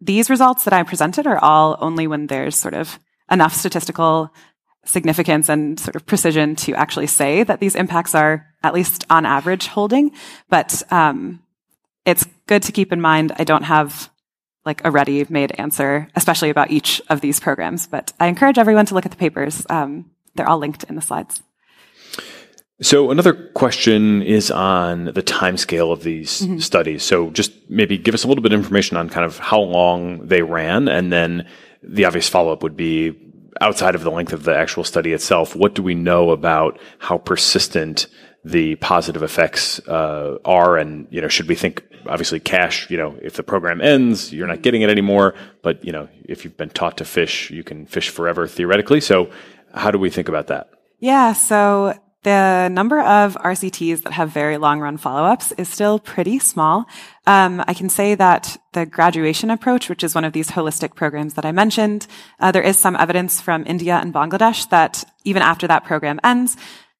these 0.00 0.30
results 0.30 0.62
that 0.62 0.72
I 0.72 0.84
presented 0.84 1.26
are 1.26 1.38
all 1.38 1.76
only 1.80 2.06
when 2.06 2.28
there's 2.28 2.54
sort 2.54 2.74
of 2.74 3.00
enough 3.28 3.52
statistical 3.52 4.32
significance 4.84 5.48
and 5.48 5.78
sort 5.78 5.96
of 5.96 6.06
precision 6.06 6.56
to 6.56 6.74
actually 6.74 7.06
say 7.06 7.42
that 7.42 7.60
these 7.60 7.74
impacts 7.74 8.14
are 8.14 8.46
at 8.62 8.74
least 8.74 9.04
on 9.10 9.26
average 9.26 9.66
holding. 9.66 10.12
But 10.48 10.82
um, 10.90 11.42
it's 12.04 12.26
good 12.46 12.62
to 12.64 12.72
keep 12.72 12.92
in 12.92 13.00
mind 13.00 13.32
I 13.36 13.44
don't 13.44 13.64
have 13.64 14.10
like 14.64 14.84
a 14.84 14.90
ready 14.90 15.24
made 15.28 15.52
answer, 15.58 16.08
especially 16.14 16.50
about 16.50 16.70
each 16.70 17.00
of 17.08 17.20
these 17.20 17.40
programs. 17.40 17.86
But 17.86 18.12
I 18.20 18.26
encourage 18.26 18.58
everyone 18.58 18.86
to 18.86 18.94
look 18.94 19.06
at 19.06 19.10
the 19.10 19.16
papers. 19.16 19.64
Um, 19.70 20.10
they're 20.34 20.48
all 20.48 20.58
linked 20.58 20.84
in 20.84 20.94
the 20.94 21.02
slides. 21.02 21.42
So 22.80 23.10
another 23.10 23.32
question 23.32 24.22
is 24.22 24.52
on 24.52 25.06
the 25.06 25.22
timescale 25.22 25.92
of 25.92 26.04
these 26.04 26.42
mm-hmm. 26.42 26.58
studies. 26.58 27.02
So 27.02 27.30
just 27.30 27.52
maybe 27.68 27.98
give 27.98 28.14
us 28.14 28.22
a 28.22 28.28
little 28.28 28.42
bit 28.42 28.52
of 28.52 28.60
information 28.60 28.96
on 28.96 29.08
kind 29.08 29.26
of 29.26 29.38
how 29.38 29.60
long 29.60 30.26
they 30.26 30.42
ran, 30.42 30.86
and 30.86 31.12
then 31.12 31.48
the 31.82 32.04
obvious 32.04 32.28
follow 32.28 32.52
up 32.52 32.62
would 32.62 32.76
be 32.76 33.16
outside 33.60 33.94
of 33.94 34.02
the 34.02 34.10
length 34.10 34.32
of 34.32 34.44
the 34.44 34.56
actual 34.56 34.84
study 34.84 35.12
itself, 35.12 35.56
what 35.56 35.74
do 35.74 35.82
we 35.82 35.94
know 35.94 36.30
about 36.30 36.78
how 36.98 37.18
persistent 37.18 38.06
the 38.44 38.76
positive 38.76 39.22
effects 39.22 39.80
uh, 39.88 40.38
are? 40.44 40.76
And 40.76 41.06
you 41.10 41.20
know, 41.20 41.28
should 41.28 41.48
we 41.48 41.54
think 41.54 41.82
obviously 42.06 42.40
cash? 42.40 42.88
You 42.90 42.96
know, 42.96 43.18
if 43.22 43.34
the 43.34 43.42
program 43.42 43.80
ends, 43.80 44.32
you're 44.32 44.46
not 44.46 44.62
getting 44.62 44.82
it 44.82 44.90
anymore. 44.90 45.34
But 45.62 45.84
you 45.84 45.92
know, 45.92 46.08
if 46.24 46.44
you've 46.44 46.56
been 46.56 46.70
taught 46.70 46.98
to 46.98 47.04
fish, 47.04 47.50
you 47.50 47.64
can 47.64 47.86
fish 47.86 48.08
forever 48.08 48.46
theoretically. 48.46 49.00
So, 49.00 49.30
how 49.74 49.90
do 49.90 49.98
we 49.98 50.10
think 50.10 50.28
about 50.28 50.46
that? 50.48 50.70
Yeah. 51.00 51.32
So 51.32 51.94
the 52.24 52.68
number 52.68 53.00
of 53.00 53.36
RCTs 53.36 54.02
that 54.02 54.12
have 54.12 54.30
very 54.30 54.58
long 54.58 54.80
run 54.80 54.96
follow-ups 54.96 55.52
is 55.52 55.68
still 55.68 55.98
pretty 55.98 56.38
small. 56.38 56.86
Um, 57.26 57.62
I 57.66 57.74
can 57.74 57.88
say 57.88 58.14
that 58.16 58.56
the 58.72 58.86
graduation 58.86 59.50
approach, 59.50 59.88
which 59.88 60.02
is 60.02 60.14
one 60.14 60.24
of 60.24 60.32
these 60.32 60.50
holistic 60.50 60.94
programs 60.94 61.34
that 61.34 61.44
I 61.44 61.52
mentioned, 61.52 62.06
uh, 62.40 62.50
there 62.50 62.62
is 62.62 62.78
some 62.78 62.96
evidence 62.96 63.40
from 63.40 63.64
India 63.66 63.94
and 63.94 64.12
Bangladesh 64.12 64.68
that 64.70 65.04
even 65.24 65.42
after 65.42 65.66
that 65.68 65.84
program 65.84 66.18
ends, 66.24 66.56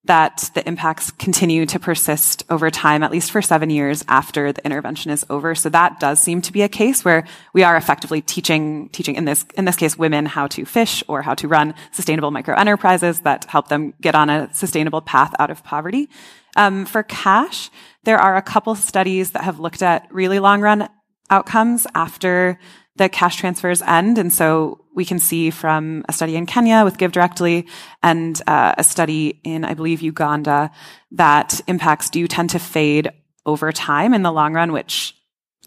that 0.09 0.51
the 0.55 0.67
impacts 0.67 1.11
continue 1.13 1.65
to 1.67 1.79
persist 1.79 2.43
over 2.51 2.71
time, 2.71 3.03
at 3.03 3.13
least 3.13 3.31
for 3.31 3.41
seven 3.41 3.71
years 3.71 4.05
after 4.09 4.53
the 4.53 4.65
intervention 4.65 5.11
is 5.11 5.25
over. 5.31 5.55
So 5.55 5.69
that 5.69 6.01
does 6.01 6.21
seem 6.21 6.43
to 6.43 6.53
be 6.53 6.63
a 6.63 6.69
case 6.69 7.05
where 7.05 7.25
we 7.53 7.63
are 7.63 7.77
effectively 7.77 8.21
teaching, 8.21 8.89
teaching 8.89 9.15
in 9.15 9.27
this, 9.27 9.45
in 9.57 9.65
this 9.67 9.77
case, 9.77 9.97
women 9.97 10.27
how 10.27 10.47
to 10.49 10.65
fish 10.65 11.05
or 11.09 11.23
how 11.23 11.35
to 11.35 11.47
run 11.47 11.75
sustainable 11.93 12.31
micro 12.31 12.57
enterprises 12.57 13.21
that 13.21 13.45
help 13.45 13.69
them 13.69 13.95
get 14.01 14.15
on 14.15 14.29
a 14.31 14.53
sustainable 14.53 15.03
path 15.03 15.33
out 15.39 15.51
of 15.51 15.63
poverty. 15.63 16.09
Um, 16.57 16.87
for 16.87 17.03
cash, 17.03 17.71
there 18.05 18.19
are 18.19 18.37
a 18.37 18.43
couple 18.43 18.75
studies 18.75 19.33
that 19.33 19.45
have 19.45 19.61
looked 19.61 19.83
at 19.83 20.09
really 20.11 20.39
long 20.41 20.61
run 20.61 20.89
outcomes 21.31 21.87
after 21.95 22.59
the 22.97 23.09
cash 23.09 23.37
transfers 23.37 23.83
end. 23.83 24.19
And 24.19 24.33
so 24.33 24.78
we 24.99 25.05
can 25.05 25.21
see 25.21 25.51
from 25.51 26.05
a 26.09 26.13
study 26.13 26.35
in 26.35 26.45
Kenya 26.45 26.83
with 26.85 26.99
GiveDirectly 26.99 27.69
and 28.03 28.43
uh, 28.49 28.75
a 28.77 28.83
study 28.83 29.41
in, 29.45 29.65
I 29.65 29.75
believe, 29.75 30.03
Uganda 30.03 30.73
that 31.13 31.61
impacts 31.69 32.11
do 32.11 32.27
tend 32.27 32.51
to 32.51 32.59
fade 32.59 33.09
over 33.47 33.71
time 33.71 34.13
in 34.13 34.23
the 34.23 34.33
long 34.33 34.55
run, 34.55 34.73
which 34.73 35.15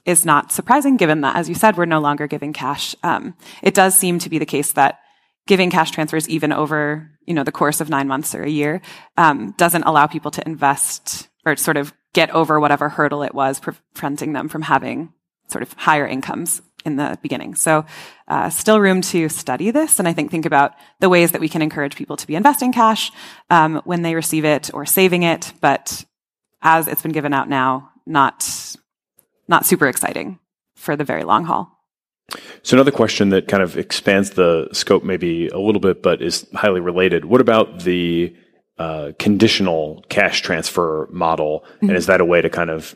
is 0.05 0.25
not 0.25 0.51
surprising 0.51 0.97
given 0.97 1.21
that, 1.21 1.37
as 1.37 1.47
you 1.47 1.55
said, 1.55 1.77
we're 1.77 1.85
no 1.85 2.01
longer 2.01 2.27
giving 2.27 2.51
cash. 2.51 2.93
Um, 3.03 3.33
it 3.63 3.73
does 3.73 3.97
seem 3.97 4.19
to 4.19 4.29
be 4.29 4.37
the 4.37 4.45
case 4.45 4.73
that 4.73 4.99
giving 5.47 5.71
cash 5.71 5.91
transfers 5.91 6.27
even 6.27 6.51
over, 6.51 7.09
you 7.25 7.33
know, 7.33 7.45
the 7.45 7.53
course 7.53 7.79
of 7.79 7.89
nine 7.89 8.09
months 8.09 8.35
or 8.35 8.43
a 8.43 8.49
year, 8.49 8.81
um, 9.15 9.55
doesn't 9.57 9.83
allow 9.83 10.07
people 10.07 10.31
to 10.31 10.45
invest 10.45 11.29
or 11.45 11.55
sort 11.55 11.77
of 11.77 11.93
get 12.11 12.29
over 12.31 12.59
whatever 12.59 12.89
hurdle 12.89 13.23
it 13.23 13.33
was 13.33 13.61
preventing 13.61 14.33
them 14.33 14.49
from 14.49 14.63
having 14.63 15.13
sort 15.47 15.61
of 15.61 15.71
higher 15.73 16.05
incomes 16.05 16.61
in 16.85 16.95
the 16.95 17.17
beginning. 17.21 17.55
So, 17.55 17.85
uh, 18.27 18.49
still 18.49 18.79
room 18.79 19.01
to 19.01 19.29
study 19.29 19.71
this, 19.71 19.99
and 19.99 20.07
I 20.07 20.13
think 20.13 20.31
think 20.31 20.45
about 20.45 20.73
the 20.99 21.09
ways 21.09 21.31
that 21.31 21.41
we 21.41 21.49
can 21.49 21.61
encourage 21.61 21.95
people 21.95 22.17
to 22.17 22.27
be 22.27 22.35
investing 22.35 22.71
cash 22.73 23.11
um, 23.49 23.81
when 23.85 24.01
they 24.01 24.15
receive 24.15 24.45
it 24.45 24.73
or 24.73 24.85
saving 24.85 25.23
it. 25.23 25.53
But 25.61 26.03
as 26.61 26.87
it's 26.87 27.01
been 27.01 27.11
given 27.11 27.33
out 27.33 27.49
now, 27.49 27.91
not 28.05 28.47
not 29.47 29.65
super 29.65 29.87
exciting 29.87 30.39
for 30.75 30.95
the 30.95 31.03
very 31.03 31.23
long 31.23 31.45
haul. 31.45 31.77
So 32.63 32.75
another 32.75 32.91
question 32.91 33.29
that 33.29 33.47
kind 33.47 33.61
of 33.61 33.77
expands 33.77 34.31
the 34.31 34.69
scope 34.71 35.03
maybe 35.03 35.47
a 35.49 35.59
little 35.59 35.81
bit, 35.81 36.01
but 36.01 36.21
is 36.21 36.47
highly 36.53 36.79
related. 36.79 37.25
What 37.25 37.41
about 37.41 37.81
the 37.81 38.35
uh, 38.77 39.11
conditional 39.19 40.03
cash 40.09 40.41
transfer 40.41 41.07
model, 41.11 41.65
mm-hmm. 41.75 41.89
and 41.89 41.97
is 41.97 42.07
that 42.07 42.21
a 42.21 42.25
way 42.25 42.41
to 42.41 42.49
kind 42.49 42.69
of 42.69 42.95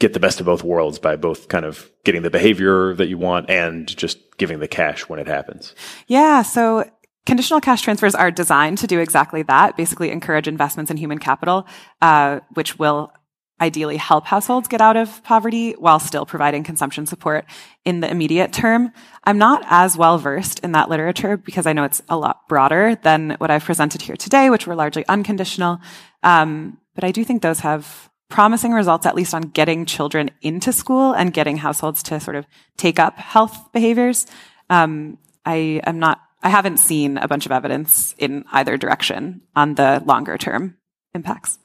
get 0.00 0.12
the 0.12 0.20
best 0.20 0.40
of 0.40 0.46
both 0.46 0.64
worlds 0.64 0.98
by 0.98 1.16
both 1.16 1.48
kind 1.48 1.64
of 1.64 1.90
getting 2.04 2.22
the 2.22 2.30
behavior 2.30 2.94
that 2.94 3.06
you 3.06 3.18
want 3.18 3.48
and 3.48 3.86
just 3.96 4.18
giving 4.38 4.58
the 4.58 4.68
cash 4.68 5.08
when 5.08 5.18
it 5.18 5.28
happens. 5.28 5.74
Yeah. 6.06 6.42
So 6.42 6.90
conditional 7.26 7.60
cash 7.60 7.82
transfers 7.82 8.14
are 8.14 8.30
designed 8.30 8.78
to 8.78 8.86
do 8.86 8.98
exactly 9.00 9.42
that, 9.42 9.76
basically 9.76 10.10
encourage 10.10 10.48
investments 10.48 10.90
in 10.90 10.96
human 10.96 11.18
capital, 11.18 11.66
uh, 12.02 12.40
which 12.54 12.78
will 12.78 13.12
ideally 13.60 13.96
help 13.96 14.26
households 14.26 14.66
get 14.66 14.80
out 14.80 14.96
of 14.96 15.22
poverty 15.22 15.72
while 15.72 16.00
still 16.00 16.26
providing 16.26 16.64
consumption 16.64 17.06
support 17.06 17.46
in 17.84 18.00
the 18.00 18.10
immediate 18.10 18.52
term. 18.52 18.90
I'm 19.22 19.38
not 19.38 19.62
as 19.66 19.96
well 19.96 20.18
versed 20.18 20.58
in 20.60 20.72
that 20.72 20.90
literature 20.90 21.36
because 21.36 21.64
I 21.64 21.72
know 21.72 21.84
it's 21.84 22.02
a 22.08 22.16
lot 22.16 22.48
broader 22.48 22.96
than 23.02 23.36
what 23.38 23.52
I've 23.52 23.64
presented 23.64 24.02
here 24.02 24.16
today, 24.16 24.50
which 24.50 24.66
were 24.66 24.74
largely 24.74 25.06
unconditional. 25.06 25.78
Um, 26.24 26.78
but 26.96 27.04
I 27.04 27.12
do 27.12 27.24
think 27.24 27.42
those 27.42 27.60
have 27.60 28.10
promising 28.28 28.72
results, 28.72 29.06
at 29.06 29.14
least 29.14 29.34
on 29.34 29.42
getting 29.42 29.86
children 29.86 30.30
into 30.42 30.72
school 30.72 31.12
and 31.12 31.32
getting 31.32 31.56
households 31.58 32.02
to 32.04 32.18
sort 32.20 32.36
of 32.36 32.46
take 32.76 32.98
up 32.98 33.16
health 33.18 33.72
behaviors. 33.72 34.26
Um, 34.70 35.18
I 35.44 35.80
am 35.84 35.98
not, 35.98 36.20
I 36.42 36.48
haven't 36.48 36.78
seen 36.78 37.18
a 37.18 37.28
bunch 37.28 37.46
of 37.46 37.52
evidence 37.52 38.14
in 38.18 38.44
either 38.52 38.76
direction 38.76 39.42
on 39.54 39.74
the 39.74 40.02
longer 40.04 40.38
term 40.38 40.76
impacts. 41.14 41.58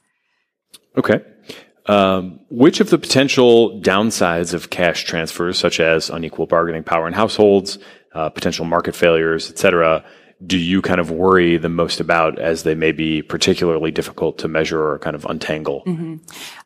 Okay. 0.96 1.22
Um, 1.86 2.40
which 2.50 2.80
of 2.80 2.90
the 2.90 2.98
potential 2.98 3.80
downsides 3.80 4.54
of 4.54 4.70
cash 4.70 5.04
transfers, 5.04 5.58
such 5.58 5.80
as 5.80 6.10
unequal 6.10 6.46
bargaining 6.46 6.84
power 6.84 7.08
in 7.08 7.14
households, 7.14 7.78
uh, 8.14 8.28
potential 8.28 8.64
market 8.64 8.94
failures, 8.94 9.50
et 9.50 9.58
cetera, 9.58 10.04
do 10.44 10.56
you 10.56 10.80
kind 10.80 11.00
of 11.00 11.10
worry 11.10 11.58
the 11.58 11.68
most 11.68 12.00
about 12.00 12.38
as 12.38 12.62
they 12.62 12.74
may 12.74 12.92
be 12.92 13.20
particularly 13.20 13.90
difficult 13.90 14.38
to 14.38 14.48
measure 14.48 14.82
or 14.82 14.98
kind 14.98 15.14
of 15.14 15.26
untangle? 15.26 15.82
Mm-hmm. 15.86 16.16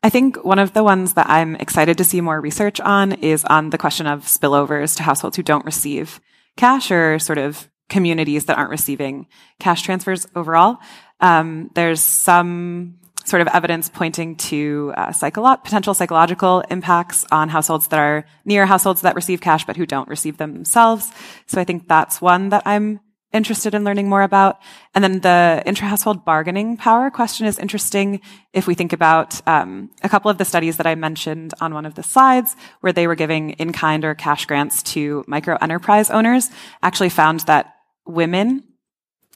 I 0.03 0.11
think 0.11 0.45
one 0.45 0.61
of 0.61 0.75
the 0.75 0.85
ones 0.85 1.15
that 1.15 1.29
I'm 1.29 1.57
excited 1.57 1.99
to 1.99 2.05
see 2.05 2.21
more 2.21 2.41
research 2.41 2.81
on 2.81 3.13
is 3.13 3.45
on 3.47 3.71
the 3.71 3.79
question 3.79 4.07
of 4.07 4.25
spillovers 4.25 4.97
to 4.97 5.03
households 5.03 5.37
who 5.37 5.43
don't 5.43 5.65
receive 5.65 6.21
cash 6.57 6.91
or 6.91 7.19
sort 7.19 7.39
of 7.39 7.69
communities 7.89 8.45
that 8.45 8.57
aren't 8.57 8.71
receiving 8.71 9.27
cash 9.59 9.83
transfers 9.83 10.27
overall. 10.37 10.79
Um, 11.21 11.71
there's 11.75 12.01
some 12.01 12.99
sort 13.25 13.41
of 13.41 13.49
evidence 13.49 13.89
pointing 13.89 14.37
to 14.37 14.93
uh, 14.97 15.09
psycholo- 15.09 15.63
potential 15.65 15.95
psychological 15.95 16.63
impacts 16.71 17.25
on 17.33 17.49
households 17.49 17.89
that 17.89 17.99
are 17.99 18.25
near 18.45 18.67
households 18.67 19.01
that 19.01 19.15
receive 19.15 19.41
cash 19.41 19.65
but 19.65 19.77
who 19.77 19.87
don't 19.87 20.09
receive 20.09 20.37
them 20.37 20.53
themselves. 20.53 21.11
So 21.47 21.61
I 21.61 21.65
think 21.65 21.89
that's 21.89 22.21
one 22.21 22.51
that 22.51 22.63
I'm 22.67 23.01
interested 23.35 23.75
in 23.75 23.85
learning 23.85 24.09
more 24.09 24.23
about. 24.23 24.61
And 24.95 25.05
then 25.05 25.21
the 25.21 25.63
intra-household 25.67 26.25
bargaining 26.25 26.77
power 26.77 27.11
question 27.11 27.47
is 27.47 27.59
interesting 27.59 28.21
if 28.53 28.67
we 28.67 28.75
think 28.75 28.93
about 28.93 29.47
um, 29.47 29.91
a 30.03 30.09
couple 30.09 30.31
of 30.31 30.39
the 30.39 30.45
studies 30.45 30.77
that 30.79 30.87
I 30.87 30.95
mentioned 30.95 31.53
on 31.61 31.75
one 31.75 31.85
of 31.85 31.97
the 31.97 32.03
slides, 32.03 32.57
where 32.81 32.93
they 32.93 33.07
were 33.07 33.17
giving 33.17 33.51
in-kind 33.51 34.05
or 34.05 34.15
cash 34.15 34.47
grants 34.47 34.83
to 34.95 35.25
micro 35.27 35.59
enterprise 35.61 36.09
owners, 36.11 36.51
actually 36.83 37.11
found 37.11 37.41
that 37.41 37.75
women, 38.07 38.63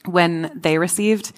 when 0.07 0.53
they 0.55 0.79
received 0.79 1.33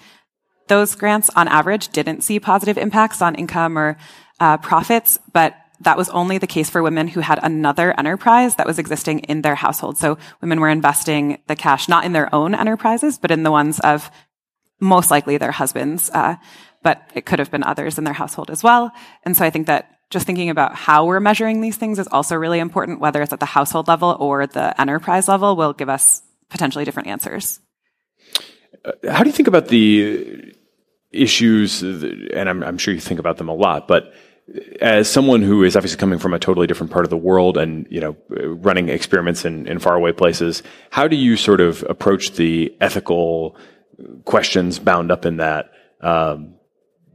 those 0.67 0.95
grants, 0.95 1.29
on 1.35 1.47
average, 1.47 1.89
didn't 1.89 2.21
see 2.21 2.39
positive 2.39 2.77
impacts 2.77 3.21
on 3.21 3.35
income 3.35 3.77
or 3.77 3.97
uh, 4.39 4.57
profits, 4.57 5.19
but 5.33 5.55
that 5.83 5.97
was 5.97 6.09
only 6.09 6.37
the 6.37 6.47
case 6.47 6.69
for 6.69 6.83
women 6.83 7.07
who 7.07 7.19
had 7.19 7.39
another 7.41 7.93
enterprise 7.97 8.55
that 8.55 8.67
was 8.67 8.79
existing 8.79 9.19
in 9.19 9.41
their 9.41 9.55
household. 9.55 9.97
So 9.97 10.17
women 10.41 10.59
were 10.59 10.69
investing 10.69 11.39
the 11.47 11.55
cash 11.55 11.87
not 11.87 12.05
in 12.05 12.13
their 12.13 12.33
own 12.33 12.55
enterprises, 12.55 13.17
but 13.17 13.31
in 13.31 13.43
the 13.43 13.51
ones 13.51 13.79
of 13.79 14.11
most 14.79 15.11
likely 15.11 15.37
their 15.37 15.51
husbands. 15.51 16.09
Uh, 16.13 16.35
but 16.83 17.09
it 17.13 17.25
could 17.25 17.39
have 17.39 17.51
been 17.51 17.63
others 17.63 17.97
in 17.97 18.03
their 18.03 18.13
household 18.13 18.49
as 18.49 18.63
well. 18.63 18.91
And 19.23 19.37
so 19.37 19.45
I 19.45 19.49
think 19.49 19.67
that 19.67 19.99
just 20.09 20.25
thinking 20.25 20.49
about 20.49 20.75
how 20.75 21.05
we're 21.05 21.19
measuring 21.19 21.61
these 21.61 21.77
things 21.77 21.99
is 21.99 22.07
also 22.07 22.35
really 22.35 22.59
important, 22.59 22.99
whether 22.99 23.21
it's 23.21 23.33
at 23.33 23.39
the 23.39 23.45
household 23.45 23.87
level 23.87 24.17
or 24.19 24.45
the 24.45 24.79
enterprise 24.79 25.27
level 25.27 25.55
will 25.55 25.73
give 25.73 25.89
us 25.89 26.21
potentially 26.49 26.85
different 26.85 27.07
answers. 27.07 27.59
Uh, 28.83 28.91
how 29.09 29.23
do 29.23 29.29
you 29.29 29.35
think 29.35 29.47
about 29.47 29.69
the 29.69 30.53
issues, 31.11 31.81
and 31.81 32.49
I'm, 32.49 32.63
I'm 32.63 32.77
sure 32.77 32.93
you 32.93 32.99
think 32.99 33.19
about 33.19 33.37
them 33.37 33.49
a 33.49 33.53
lot, 33.53 33.87
but 33.87 34.13
as 34.81 35.09
someone 35.09 35.41
who 35.41 35.63
is 35.63 35.75
obviously 35.75 35.97
coming 35.97 36.19
from 36.19 36.33
a 36.33 36.39
totally 36.39 36.67
different 36.67 36.91
part 36.91 37.05
of 37.05 37.09
the 37.09 37.17
world 37.17 37.57
and 37.57 37.87
you 37.89 37.99
know 37.99 38.15
running 38.29 38.89
experiments 38.89 39.45
in, 39.45 39.67
in 39.67 39.79
faraway 39.79 40.11
places 40.11 40.63
how 40.89 41.07
do 41.07 41.15
you 41.15 41.37
sort 41.37 41.61
of 41.61 41.83
approach 41.89 42.33
the 42.33 42.75
ethical 42.81 43.55
questions 44.25 44.79
bound 44.79 45.11
up 45.11 45.25
in 45.25 45.37
that 45.37 45.71
um, 46.01 46.55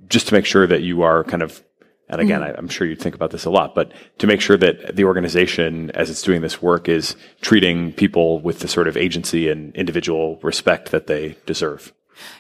just 0.09 0.29
to 0.29 0.35
make 0.35 0.46
sure 0.46 0.66
that 0.66 0.83
you 0.83 1.03
are 1.03 1.25
kind 1.25 1.42
of 1.42 1.62
and 2.09 2.20
again 2.20 2.40
mm-hmm. 2.40 2.55
I, 2.55 2.59
i'm 2.59 2.68
sure 2.68 2.87
you 2.87 2.96
think 2.96 3.14
about 3.14 3.31
this 3.31 3.44
a 3.44 3.51
lot 3.51 3.75
but 3.75 3.92
to 4.18 4.27
make 4.27 4.40
sure 4.40 4.57
that 4.57 4.96
the 4.96 5.05
organization 5.05 5.90
as 5.92 6.09
it's 6.11 6.22
doing 6.22 6.40
this 6.40 6.62
work 6.62 6.88
is 6.88 7.16
treating 7.40 7.92
people 7.92 8.40
with 8.40 8.61
the 8.61 8.68
sort 8.68 8.88
of 8.88 8.96
agency 8.96 9.49
and 9.49 9.75
individual 9.75 10.38
respect 10.42 10.90
that 10.92 11.07
they 11.07 11.37
deserve 11.44 11.92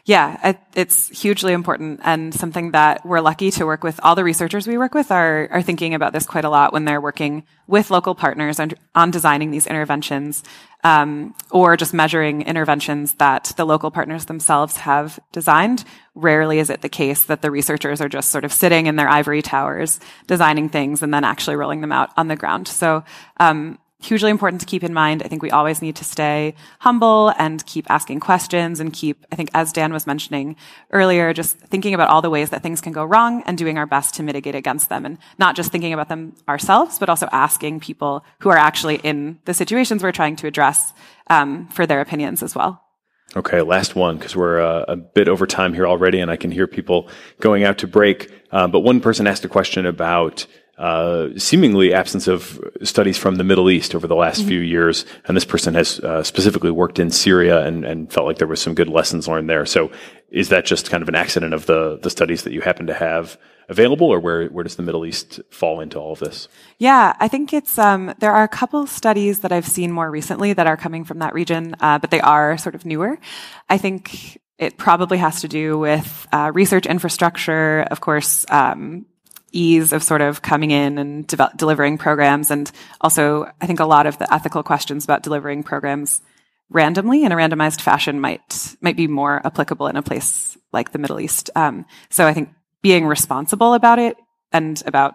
yeah, 0.04 0.54
it's 0.74 1.08
hugely 1.20 1.52
important 1.52 2.00
and 2.04 2.34
something 2.34 2.70
that 2.72 3.04
we're 3.04 3.20
lucky 3.20 3.50
to 3.52 3.66
work 3.66 3.82
with. 3.82 3.98
All 4.02 4.14
the 4.14 4.24
researchers 4.24 4.66
we 4.66 4.78
work 4.78 4.94
with 4.94 5.10
are, 5.10 5.48
are 5.50 5.62
thinking 5.62 5.94
about 5.94 6.12
this 6.12 6.26
quite 6.26 6.44
a 6.44 6.50
lot 6.50 6.72
when 6.72 6.84
they're 6.84 7.00
working 7.00 7.44
with 7.66 7.90
local 7.90 8.14
partners 8.14 8.60
on, 8.60 8.72
on 8.94 9.10
designing 9.10 9.50
these 9.50 9.66
interventions, 9.66 10.44
um, 10.84 11.34
or 11.50 11.76
just 11.76 11.92
measuring 11.92 12.42
interventions 12.42 13.14
that 13.14 13.52
the 13.56 13.64
local 13.64 13.90
partners 13.90 14.26
themselves 14.26 14.76
have 14.76 15.18
designed. 15.32 15.84
Rarely 16.14 16.60
is 16.60 16.70
it 16.70 16.82
the 16.82 16.88
case 16.88 17.24
that 17.24 17.42
the 17.42 17.50
researchers 17.50 18.00
are 18.00 18.08
just 18.08 18.30
sort 18.30 18.44
of 18.44 18.52
sitting 18.52 18.86
in 18.86 18.96
their 18.96 19.08
ivory 19.08 19.42
towers 19.42 19.98
designing 20.26 20.68
things 20.68 21.02
and 21.02 21.12
then 21.12 21.24
actually 21.24 21.56
rolling 21.56 21.80
them 21.80 21.92
out 21.92 22.10
on 22.16 22.28
the 22.28 22.36
ground. 22.36 22.68
So, 22.68 23.04
um, 23.38 23.78
hugely 24.00 24.30
important 24.30 24.60
to 24.60 24.66
keep 24.66 24.84
in 24.84 24.92
mind. 24.92 25.22
I 25.22 25.28
think 25.28 25.42
we 25.42 25.50
always 25.50 25.80
need 25.80 25.96
to 25.96 26.04
stay 26.04 26.54
humble 26.80 27.32
and 27.38 27.64
keep 27.66 27.90
asking 27.90 28.20
questions 28.20 28.78
and 28.78 28.92
keep, 28.92 29.24
I 29.32 29.36
think, 29.36 29.50
as 29.54 29.72
Dan 29.72 29.92
was 29.92 30.06
mentioning 30.06 30.56
earlier, 30.92 31.32
just 31.32 31.58
thinking 31.58 31.94
about 31.94 32.10
all 32.10 32.22
the 32.22 32.30
ways 32.30 32.50
that 32.50 32.62
things 32.62 32.80
can 32.80 32.92
go 32.92 33.04
wrong 33.04 33.42
and 33.46 33.56
doing 33.56 33.78
our 33.78 33.86
best 33.86 34.14
to 34.16 34.22
mitigate 34.22 34.54
against 34.54 34.88
them 34.88 35.06
and 35.06 35.18
not 35.38 35.56
just 35.56 35.72
thinking 35.72 35.92
about 35.92 36.08
them 36.08 36.34
ourselves, 36.48 36.98
but 36.98 37.08
also 37.08 37.28
asking 37.32 37.80
people 37.80 38.24
who 38.40 38.50
are 38.50 38.58
actually 38.58 38.96
in 38.96 39.38
the 39.46 39.54
situations 39.54 40.02
we're 40.02 40.12
trying 40.12 40.36
to 40.36 40.46
address 40.46 40.92
um, 41.28 41.66
for 41.68 41.86
their 41.86 42.00
opinions 42.00 42.42
as 42.42 42.54
well. 42.54 42.82
Okay, 43.34 43.60
last 43.60 43.96
one 43.96 44.18
because 44.18 44.36
we're 44.36 44.60
uh, 44.60 44.84
a 44.88 44.96
bit 44.96 45.28
over 45.28 45.46
time 45.46 45.74
here 45.74 45.86
already, 45.86 46.20
and 46.20 46.30
I 46.30 46.36
can 46.36 46.50
hear 46.50 46.66
people 46.66 47.08
going 47.40 47.64
out 47.64 47.78
to 47.78 47.86
break. 47.86 48.30
Uh, 48.52 48.68
but 48.68 48.80
one 48.80 49.00
person 49.00 49.26
asked 49.26 49.44
a 49.44 49.48
question 49.48 49.84
about 49.84 50.46
uh, 50.78 51.28
seemingly 51.38 51.94
absence 51.94 52.28
of 52.28 52.60
studies 52.82 53.16
from 53.16 53.36
the 53.36 53.44
Middle 53.44 53.70
East 53.70 53.94
over 53.94 54.06
the 54.06 54.14
last 54.14 54.40
mm-hmm. 54.40 54.48
few 54.48 54.60
years. 54.60 55.06
And 55.24 55.36
this 55.36 55.44
person 55.44 55.74
has 55.74 56.00
uh, 56.00 56.22
specifically 56.22 56.70
worked 56.70 56.98
in 56.98 57.10
Syria 57.10 57.64
and, 57.64 57.84
and 57.84 58.12
felt 58.12 58.26
like 58.26 58.38
there 58.38 58.46
was 58.46 58.60
some 58.60 58.74
good 58.74 58.88
lessons 58.88 59.26
learned 59.26 59.48
there. 59.48 59.64
So 59.64 59.90
is 60.30 60.50
that 60.50 60.66
just 60.66 60.90
kind 60.90 61.02
of 61.02 61.08
an 61.08 61.14
accident 61.14 61.54
of 61.54 61.66
the, 61.66 61.98
the 62.02 62.10
studies 62.10 62.42
that 62.42 62.52
you 62.52 62.60
happen 62.60 62.86
to 62.88 62.94
have 62.94 63.38
available 63.68 64.08
or 64.08 64.20
where, 64.20 64.46
where 64.48 64.64
does 64.64 64.76
the 64.76 64.82
Middle 64.82 65.06
East 65.06 65.40
fall 65.50 65.80
into 65.80 65.98
all 65.98 66.12
of 66.12 66.18
this? 66.18 66.46
Yeah, 66.78 67.16
I 67.18 67.28
think 67.28 67.52
it's, 67.52 67.78
um, 67.78 68.14
there 68.18 68.32
are 68.32 68.44
a 68.44 68.48
couple 68.48 68.86
studies 68.86 69.40
that 69.40 69.52
I've 69.52 69.66
seen 69.66 69.90
more 69.90 70.10
recently 70.10 70.52
that 70.52 70.66
are 70.66 70.76
coming 70.76 71.04
from 71.04 71.20
that 71.20 71.34
region, 71.34 71.74
uh, 71.80 71.98
but 71.98 72.10
they 72.10 72.20
are 72.20 72.58
sort 72.58 72.74
of 72.74 72.84
newer. 72.84 73.18
I 73.68 73.78
think 73.78 74.40
it 74.58 74.76
probably 74.76 75.18
has 75.18 75.40
to 75.40 75.48
do 75.48 75.78
with 75.78 76.28
uh, 76.32 76.50
research 76.54 76.86
infrastructure, 76.86 77.80
of 77.90 78.00
course, 78.00 78.46
um, 78.50 79.06
ease 79.56 79.92
of 79.92 80.02
sort 80.02 80.20
of 80.20 80.42
coming 80.42 80.70
in 80.70 80.98
and 80.98 81.26
de- 81.26 81.52
delivering 81.56 81.98
programs. 81.98 82.50
And 82.50 82.70
also, 83.00 83.50
I 83.60 83.66
think 83.66 83.80
a 83.80 83.86
lot 83.86 84.06
of 84.06 84.18
the 84.18 84.32
ethical 84.32 84.62
questions 84.62 85.04
about 85.04 85.22
delivering 85.22 85.62
programs 85.62 86.20
randomly 86.68 87.24
in 87.24 87.32
a 87.32 87.36
randomized 87.36 87.80
fashion 87.80 88.20
might, 88.20 88.76
might 88.80 88.96
be 88.96 89.06
more 89.06 89.40
applicable 89.44 89.86
in 89.86 89.96
a 89.96 90.02
place 90.02 90.56
like 90.72 90.92
the 90.92 90.98
Middle 90.98 91.20
East. 91.20 91.50
Um, 91.54 91.86
so 92.10 92.26
I 92.26 92.34
think 92.34 92.50
being 92.82 93.06
responsible 93.06 93.74
about 93.74 93.98
it 93.98 94.16
and 94.52 94.82
about 94.86 95.14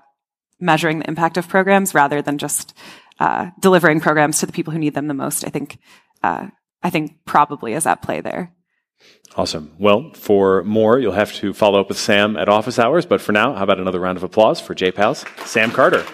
measuring 0.59 0.99
the 0.99 1.07
impact 1.07 1.37
of 1.37 1.47
programs 1.47 1.93
rather 1.93 2.21
than 2.21 2.37
just 2.37 2.73
uh, 3.19 3.49
delivering 3.59 3.99
programs 3.99 4.39
to 4.39 4.45
the 4.45 4.51
people 4.53 4.73
who 4.73 4.79
need 4.79 4.93
them 4.93 5.07
the 5.07 5.13
most, 5.13 5.45
I 5.45 5.49
think, 5.49 5.77
uh, 6.23 6.47
I 6.81 6.89
think 6.89 7.25
probably 7.25 7.73
is 7.73 7.85
at 7.85 8.01
play 8.01 8.21
there. 8.21 8.53
Awesome. 9.35 9.71
Well, 9.79 10.11
for 10.13 10.63
more, 10.63 10.99
you'll 10.99 11.13
have 11.13 11.33
to 11.35 11.53
follow 11.53 11.79
up 11.79 11.87
with 11.87 11.97
Sam 11.97 12.35
at 12.35 12.49
office 12.49 12.77
hours. 12.77 13.05
But 13.05 13.21
for 13.21 13.31
now, 13.31 13.53
how 13.53 13.63
about 13.63 13.79
another 13.79 13.99
round 13.99 14.17
of 14.17 14.23
applause 14.23 14.59
for 14.59 14.75
JPAL's, 14.75 15.25
Sam 15.49 15.71
Carter? 15.71 16.05